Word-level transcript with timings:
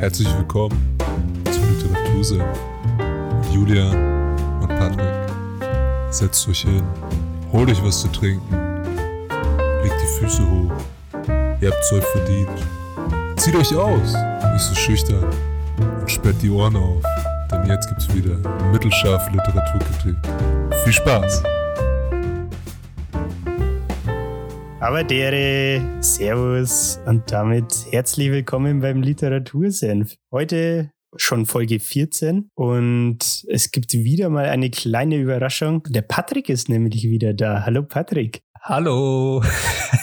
Herzlich 0.00 0.34
willkommen 0.34 0.96
zum 1.52 1.62
Literatursinn 1.68 2.38
mit 2.38 3.52
Julia 3.52 3.90
und 4.62 4.68
Patrick. 4.68 5.12
Setzt 6.08 6.48
euch 6.48 6.62
hin, 6.62 6.82
holt 7.52 7.68
euch 7.68 7.84
was 7.84 8.00
zu 8.00 8.08
trinken, 8.08 8.82
legt 9.82 9.94
die 10.02 10.18
Füße 10.18 10.42
hoch. 10.42 10.72
Ihr 11.60 11.70
habt's 11.70 11.92
euch 11.92 12.04
verdient. 12.04 12.48
Zieht 13.36 13.54
euch 13.54 13.76
aus, 13.76 14.14
nicht 14.54 14.64
so 14.64 14.74
schüchtern 14.74 15.26
und 16.00 16.10
sperrt 16.10 16.40
die 16.40 16.48
Ohren 16.48 16.76
auf, 16.76 17.02
denn 17.52 17.66
jetzt 17.66 17.86
gibt's 17.88 18.08
wieder 18.14 18.38
mittelscharfe 18.72 19.30
Literaturkritik. 19.32 20.16
Viel 20.82 20.94
Spaß! 20.94 21.42
Aber 24.80 25.04
dere, 25.04 25.82
Servus 26.00 26.98
und 27.04 27.30
damit 27.30 27.86
herzlich 27.90 28.30
willkommen 28.30 28.80
beim 28.80 29.02
Literatursenf. 29.02 30.16
Heute 30.32 30.90
schon 31.16 31.44
Folge 31.44 31.78
14 31.78 32.48
und 32.54 33.44
es 33.46 33.72
gibt 33.72 33.92
wieder 33.92 34.30
mal 34.30 34.46
eine 34.46 34.70
kleine 34.70 35.18
Überraschung. 35.18 35.82
Der 35.90 36.00
Patrick 36.00 36.48
ist 36.48 36.70
nämlich 36.70 37.04
wieder 37.04 37.34
da. 37.34 37.64
Hallo 37.66 37.82
Patrick. 37.82 38.40
Hallo. 38.62 39.44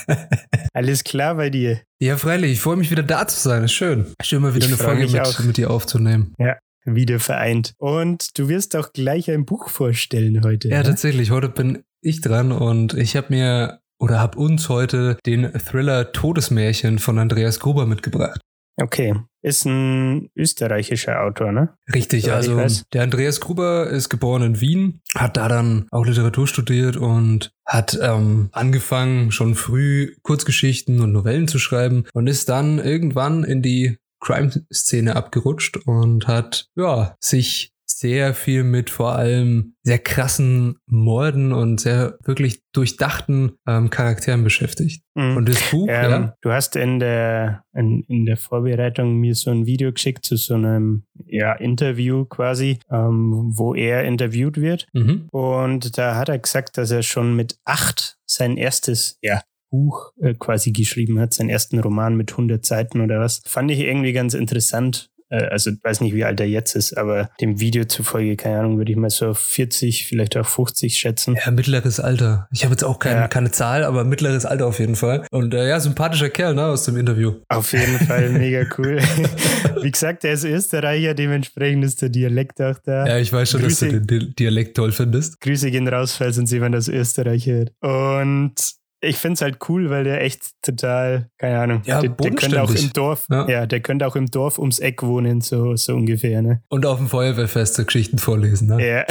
Alles 0.73 1.04
klar 1.04 1.34
bei 1.34 1.49
dir? 1.49 1.82
Ja, 1.99 2.18
freilich. 2.18 2.52
Ich 2.52 2.62
freue 2.62 2.76
mich 2.77 2.91
wieder 2.91 3.04
da 3.04 3.27
zu 3.27 3.40
sein. 3.40 3.63
Ist 3.63 3.73
schön. 3.73 4.05
Schön 4.21 4.44
mal 4.44 4.54
wieder 4.54 4.68
ich 4.68 4.73
eine 4.73 4.77
Folge 4.77 5.07
mit, 5.07 5.40
mit 5.44 5.57
dir 5.57 5.71
aufzunehmen. 5.71 6.35
Ja, 6.38 6.55
wieder 6.85 7.20
vereint. 7.20 7.73
Und 7.80 8.38
du 8.38 8.48
wirst 8.48 8.76
auch 8.76 8.94
gleich 8.94 9.32
ein 9.32 9.46
Buch 9.46 9.70
vorstellen 9.70 10.44
heute. 10.44 10.70
Ja, 10.70 10.77
ne? 10.77 10.84
tatsächlich. 10.84 11.32
Heute 11.32 11.49
bin 11.49 11.84
ich 12.02 12.21
dran 12.21 12.52
und 12.52 12.94
ich 12.94 13.16
habe 13.16 13.34
mir 13.34 13.80
oder 14.00 14.20
habe 14.20 14.38
uns 14.38 14.70
heute 14.70 15.18
den 15.26 15.52
Thriller 15.54 16.12
Todesmärchen 16.12 17.00
von 17.00 17.18
Andreas 17.20 17.60
Gruber 17.60 17.86
mitgebracht. 17.86 18.40
Okay, 18.80 19.16
ist 19.41 19.66
ein 19.66 20.30
österreichischer 20.35 21.24
Autor, 21.24 21.52
ne? 21.52 21.76
Richtig, 21.91 22.26
so, 22.26 22.32
also 22.32 22.84
der 22.94 23.02
Andreas 23.02 23.40
Gruber 23.40 23.88
ist 23.88 24.10
geboren 24.10 24.44
in 24.44 24.62
Wien, 24.62 25.02
hat 25.16 25.36
da 25.36 25.48
dann 25.48 25.88
auch 25.90 26.05
Literatur 26.05 26.48
studiert 26.48 26.96
und 26.96 27.49
hat 27.66 27.98
ähm, 27.99 28.49
angefangen, 28.52 29.32
schon 29.32 29.55
früh 29.55 30.16
Kurzgeschichten 30.21 31.02
und 31.02 31.12
Novellen 31.12 31.48
zu 31.48 31.58
schreiben 31.58 32.05
und 32.14 32.27
ist 32.27 32.49
dann 32.49 32.77
irgendwann 32.77 33.43
in 33.43 33.64
die 33.64 33.98
Crime-Szene 34.20 35.16
abgerutscht 35.16 35.77
und 35.86 36.27
hat 36.27 36.68
ja 36.76 37.16
sich 37.20 37.71
sehr 37.90 38.34
viel 38.34 38.63
mit 38.63 38.90
vor 38.90 39.13
allem 39.13 39.76
sehr 39.84 39.99
krassen 39.99 40.77
Morden 40.85 41.54
und 41.54 41.80
sehr 41.80 42.18
wirklich 42.24 42.62
durchdachten 42.74 43.54
ähm, 43.68 43.90
Charakteren 43.90 44.43
beschäftigt. 44.43 45.04
Mhm. 45.16 45.38
Und 45.38 45.49
das 45.49 45.71
Buch, 45.71 45.88
ähm, 45.90 46.12
ja. 46.12 46.35
Du 46.41 46.52
hast 46.52 46.76
in 46.76 46.99
der, 46.99 47.63
in, 47.74 48.04
in 48.08 48.26
der 48.26 48.38
Vorbereitung 48.38 49.15
mir 49.15 49.35
so 49.35 49.52
ein 49.52 49.65
Video 49.65 49.91
geschickt 49.93 50.26
zu 50.26 50.35
so 50.35 50.55
einem 50.55 51.05
ja, 51.26 51.54
Interview 51.54 52.26
quasi, 52.26 52.80
ähm, 52.91 53.52
wo 53.55 53.74
er 53.74 54.04
interviewt 54.04 54.58
wird. 54.58 54.88
Mhm. 54.93 55.27
Und 55.32 55.98
da 55.98 56.15
hat 56.15 56.30
er 56.30 56.40
gesagt, 56.40 56.77
dass 56.77 56.91
er 56.91 57.04
schon 57.04 57.35
mit 57.35 57.58
acht 57.63 58.18
sein 58.26 58.58
erstes 58.58 59.18
ja, 59.21 59.41
Buch 59.70 60.12
äh, 60.21 60.34
quasi 60.34 60.71
geschrieben 60.71 61.20
hat, 61.20 61.34
seinen 61.34 61.49
ersten 61.49 61.80
Roman 61.80 62.15
mit 62.15 62.32
100 62.32 62.65
Seiten 62.65 63.02
oder 63.02 63.20
was. 63.20 63.41
Fand 63.46 63.71
ich 63.71 63.80
irgendwie 63.80 64.13
ganz 64.13 64.34
interessant, 64.34 65.09
äh, 65.30 65.44
also 65.46 65.72
weiß 65.81 66.02
nicht, 66.02 66.14
wie 66.14 66.24
alt 66.24 66.40
er 66.40 66.47
jetzt 66.47 66.75
ist, 66.75 66.97
aber 66.97 67.30
dem 67.42 67.59
Video 67.59 67.86
zufolge, 67.86 68.36
keine 68.36 68.59
Ahnung, 68.59 68.78
würde 68.78 68.92
ich 68.92 68.97
mal 68.97 69.09
so 69.09 69.28
auf 69.28 69.40
40, 69.40 70.08
vielleicht 70.08 70.38
auch 70.38 70.46
50 70.46 70.97
schätzen. 70.97 71.38
Ja, 71.44 71.52
mittleres 71.52 72.00
Alter. 72.00 72.47
Ich 72.52 72.64
habe 72.64 72.74
jetzt 72.74 72.84
auch 72.84 73.00
kein, 73.00 73.16
ja. 73.16 73.28
keine 73.28 73.52
Zahl, 73.52 73.84
aber 73.84 74.03
mittleres 74.03 74.46
Alter 74.46 74.68
auf 74.68 74.80
jeden 74.80 74.96
Fall. 74.96 75.25
Und 75.31 75.53
äh, 75.53 75.68
ja, 75.68 75.80
sympathischer 75.80 76.30
Kerl, 76.30 76.56
ne, 76.56 76.66
aus 76.66 76.86
dem 76.86 76.98
Interview. 76.98 77.36
Auf 77.50 77.74
jeden 77.74 78.00
Fall, 78.00 78.30
mega 78.38 78.66
cool. 78.78 78.98
wie 79.81 79.92
gesagt, 79.92 80.24
er 80.24 80.34
ist 80.34 80.44
Österreicher, 80.44 81.14
dementsprechend 81.14 81.84
ist 81.86 82.02
der 82.02 82.10
Dialekt 82.10 82.62
auch 82.62 82.78
da. 82.84 83.06
Ja, 83.06 83.18
ich 83.18 83.32
weiß 83.32 83.52
schon, 83.52 83.62
Grüße, 83.62 83.86
dass 83.88 83.94
du 83.94 84.02
den 84.02 84.36
Dialekt 84.36 84.78
toll 84.78 84.92
findest. 84.92 85.42
Grüße 85.42 85.72
gehen 85.72 85.88
raus, 85.88 86.16
falls 86.16 86.38
uns 86.38 86.52
jemand 86.52 86.76
aus 86.76 86.88
Österreich 86.88 87.48
hört. 87.48 87.72
Und 87.82 88.77
ich 89.02 89.18
finde 89.18 89.34
es 89.34 89.41
halt 89.41 89.58
cool, 89.69 89.90
weil 89.90 90.03
der 90.03 90.22
echt 90.24 90.52
total, 90.62 91.30
keine 91.38 91.59
Ahnung, 91.59 91.81
ja, 91.85 92.02
der, 92.02 92.09
der 92.09 92.31
könnte 92.31 92.62
auch 92.62 92.74
im 92.74 92.94
Dorf, 92.94 93.28
ja. 93.30 93.47
ja. 93.47 93.66
der 93.66 93.80
könnte 93.81 94.08
auch 94.08 94.16
im 94.16 94.28
Dorf 94.28 94.58
ums 94.58 94.80
Eck 94.80 95.03
wohnen, 95.03 95.41
so, 95.41 95.75
so 95.75 95.94
ungefähr, 95.94 96.41
ne? 96.41 96.63
Und 96.69 96.85
auf 96.85 96.97
dem 96.97 97.07
Feuerwehrfest 97.07 97.75
so 97.75 97.86
Geschichten 97.86 98.18
vorlesen, 98.18 98.69
ne? 98.69 98.88
Ja, 98.88 99.06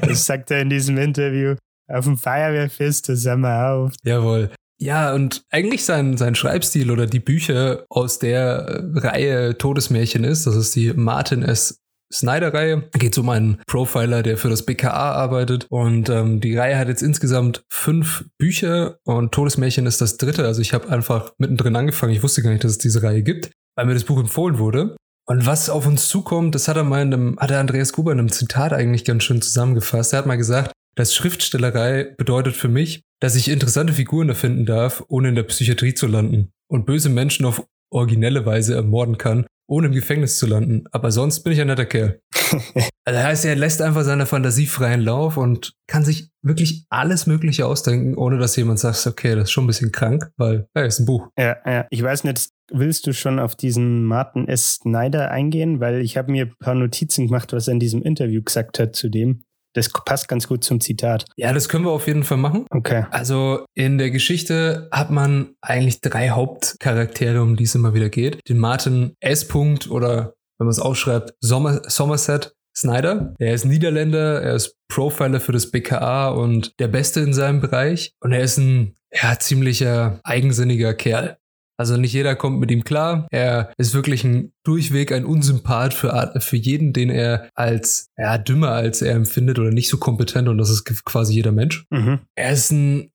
das 0.02 0.26
sagt 0.26 0.50
er 0.50 0.60
in 0.60 0.70
diesem 0.70 0.96
Interview. 0.98 1.56
Auf 1.88 2.04
dem 2.04 2.16
Feuerwehrfest, 2.16 3.08
das 3.08 3.26
haben 3.26 3.42
wir 3.42 3.68
auch. 3.68 3.90
Jawohl. 4.04 4.50
Ja, 4.78 5.14
und 5.14 5.44
eigentlich 5.50 5.84
sein, 5.84 6.16
sein 6.16 6.34
Schreibstil 6.34 6.90
oder 6.90 7.06
die 7.06 7.20
Bücher 7.20 7.84
aus 7.88 8.18
der 8.18 8.84
Reihe 8.94 9.56
Todesmärchen 9.56 10.24
ist, 10.24 10.46
das 10.46 10.56
ist 10.56 10.74
die 10.74 10.92
Martin 10.92 11.42
S. 11.42 11.80
Snyder-Reihe. 12.14 12.88
Geht 12.92 13.18
um 13.18 13.28
einen 13.28 13.60
Profiler, 13.66 14.22
der 14.22 14.36
für 14.36 14.48
das 14.48 14.64
BKA 14.64 15.12
arbeitet. 15.12 15.66
Und 15.68 16.08
ähm, 16.08 16.40
die 16.40 16.56
Reihe 16.56 16.78
hat 16.78 16.88
jetzt 16.88 17.02
insgesamt 17.02 17.64
fünf 17.68 18.24
Bücher 18.38 18.98
und 19.04 19.32
Todesmärchen 19.32 19.86
ist 19.86 20.00
das 20.00 20.16
dritte. 20.16 20.46
Also 20.46 20.62
ich 20.62 20.72
habe 20.72 20.88
einfach 20.88 21.32
mittendrin 21.38 21.76
angefangen. 21.76 22.12
Ich 22.12 22.22
wusste 22.22 22.42
gar 22.42 22.50
nicht, 22.50 22.64
dass 22.64 22.72
es 22.72 22.78
diese 22.78 23.02
Reihe 23.02 23.22
gibt, 23.22 23.50
weil 23.76 23.86
mir 23.86 23.94
das 23.94 24.04
Buch 24.04 24.20
empfohlen 24.20 24.58
wurde. 24.58 24.96
Und 25.26 25.46
was 25.46 25.70
auf 25.70 25.86
uns 25.86 26.08
zukommt, 26.08 26.54
das 26.54 26.68
hat 26.68 26.76
er 26.76 26.84
mal 26.84 27.02
in 27.02 27.12
einem, 27.12 27.38
hat 27.38 27.50
er 27.50 27.60
Andreas 27.60 27.92
Gruber 27.92 28.12
in 28.12 28.18
einem 28.18 28.30
Zitat 28.30 28.72
eigentlich 28.72 29.04
ganz 29.04 29.24
schön 29.24 29.40
zusammengefasst. 29.40 30.12
Er 30.12 30.18
hat 30.18 30.26
mal 30.26 30.36
gesagt, 30.36 30.72
dass 30.96 31.14
Schriftstellerei 31.14 32.14
bedeutet 32.16 32.54
für 32.54 32.68
mich, 32.68 33.02
dass 33.20 33.34
ich 33.34 33.48
interessante 33.48 33.94
Figuren 33.94 34.28
erfinden 34.28 34.66
darf, 34.66 35.02
ohne 35.08 35.30
in 35.30 35.34
der 35.34 35.44
Psychiatrie 35.44 35.94
zu 35.94 36.06
landen 36.06 36.50
und 36.68 36.86
böse 36.86 37.08
Menschen 37.08 37.46
auf 37.46 37.66
originelle 37.90 38.44
Weise 38.44 38.74
ermorden 38.74 39.18
kann, 39.18 39.46
ohne 39.66 39.88
im 39.88 39.92
Gefängnis 39.92 40.38
zu 40.38 40.46
landen. 40.46 40.84
Aber 40.92 41.10
sonst 41.10 41.40
bin 41.40 41.52
ich 41.52 41.60
ein 41.60 41.66
netter 41.66 41.86
Kerl. 41.86 42.20
also 43.04 43.20
heißt, 43.20 43.44
er 43.44 43.56
lässt 43.56 43.82
einfach 43.82 44.02
seiner 44.02 44.26
Fantasie 44.26 44.66
freien 44.66 45.00
Lauf 45.00 45.36
und 45.36 45.72
kann 45.86 46.04
sich 46.04 46.30
wirklich 46.42 46.86
alles 46.90 47.26
Mögliche 47.26 47.66
ausdenken, 47.66 48.16
ohne 48.16 48.38
dass 48.38 48.56
jemand 48.56 48.78
sagt, 48.78 49.06
okay, 49.06 49.34
das 49.34 49.44
ist 49.44 49.50
schon 49.52 49.64
ein 49.64 49.68
bisschen 49.68 49.92
krank, 49.92 50.30
weil, 50.36 50.66
ja, 50.76 50.82
ist 50.82 51.00
ein 51.00 51.06
Buch. 51.06 51.28
Ja, 51.38 51.56
ja. 51.66 51.86
Ich 51.90 52.02
weiß 52.02 52.24
nicht, 52.24 52.50
willst 52.70 53.06
du 53.06 53.12
schon 53.12 53.38
auf 53.38 53.54
diesen 53.56 54.04
Martin 54.04 54.48
S. 54.48 54.74
Snyder 54.82 55.30
eingehen? 55.30 55.80
Weil 55.80 56.00
ich 56.00 56.16
habe 56.16 56.30
mir 56.30 56.46
ein 56.46 56.54
paar 56.58 56.74
Notizen 56.74 57.26
gemacht, 57.26 57.52
was 57.52 57.68
er 57.68 57.72
in 57.72 57.80
diesem 57.80 58.02
Interview 58.02 58.42
gesagt 58.42 58.78
hat 58.78 58.94
zu 58.94 59.08
dem. 59.08 59.44
Das 59.74 59.90
passt 59.90 60.28
ganz 60.28 60.48
gut 60.48 60.64
zum 60.64 60.80
Zitat. 60.80 61.26
Ja, 61.36 61.52
das 61.52 61.68
können 61.68 61.84
wir 61.84 61.90
auf 61.90 62.06
jeden 62.06 62.24
Fall 62.24 62.38
machen. 62.38 62.66
Okay. 62.70 63.04
Also 63.10 63.64
in 63.74 63.98
der 63.98 64.10
Geschichte 64.10 64.88
hat 64.90 65.10
man 65.10 65.54
eigentlich 65.60 66.00
drei 66.00 66.30
Hauptcharaktere, 66.30 67.42
um 67.42 67.56
die 67.56 67.64
es 67.64 67.74
immer 67.74 67.92
wieder 67.92 68.08
geht. 68.08 68.40
Den 68.48 68.58
Martin 68.58 69.14
S. 69.20 69.48
-Punkt 69.50 69.88
oder 69.90 70.34
wenn 70.58 70.66
man 70.66 70.72
es 70.72 70.78
ausschreibt, 70.78 71.34
Sommer 71.40 71.82
Somerset 71.88 72.54
Snyder. 72.76 73.34
Er 73.38 73.54
ist 73.54 73.64
Niederländer, 73.64 74.42
er 74.42 74.54
ist 74.54 74.76
Profiler 74.88 75.40
für 75.40 75.52
das 75.52 75.70
BKA 75.70 76.30
und 76.30 76.72
der 76.80 76.88
Beste 76.88 77.20
in 77.20 77.32
seinem 77.32 77.60
Bereich. 77.60 78.12
Und 78.20 78.32
er 78.32 78.42
ist 78.42 78.58
ein 78.58 78.94
ja, 79.12 79.38
ziemlicher 79.38 80.20
eigensinniger 80.24 80.94
Kerl. 80.94 81.36
Also 81.76 81.96
nicht 81.96 82.12
jeder 82.12 82.36
kommt 82.36 82.60
mit 82.60 82.70
ihm 82.70 82.84
klar. 82.84 83.26
Er 83.30 83.72
ist 83.78 83.94
wirklich 83.94 84.24
ein 84.24 84.52
durchweg 84.64 85.12
ein 85.12 85.24
Unsympath 85.24 85.94
für, 85.94 86.34
für 86.38 86.56
jeden, 86.56 86.92
den 86.92 87.10
er 87.10 87.48
als 87.54 88.08
ja, 88.16 88.38
dümmer 88.38 88.70
als 88.70 89.02
er 89.02 89.14
empfindet 89.14 89.58
oder 89.58 89.70
nicht 89.70 89.88
so 89.88 89.98
kompetent 89.98 90.48
und 90.48 90.58
das 90.58 90.70
ist 90.70 90.84
quasi 91.04 91.34
jeder 91.34 91.52
Mensch. 91.52 91.84
Mhm. 91.90 92.20
Er 92.34 92.52
ist 92.52 92.70
ein 92.70 93.10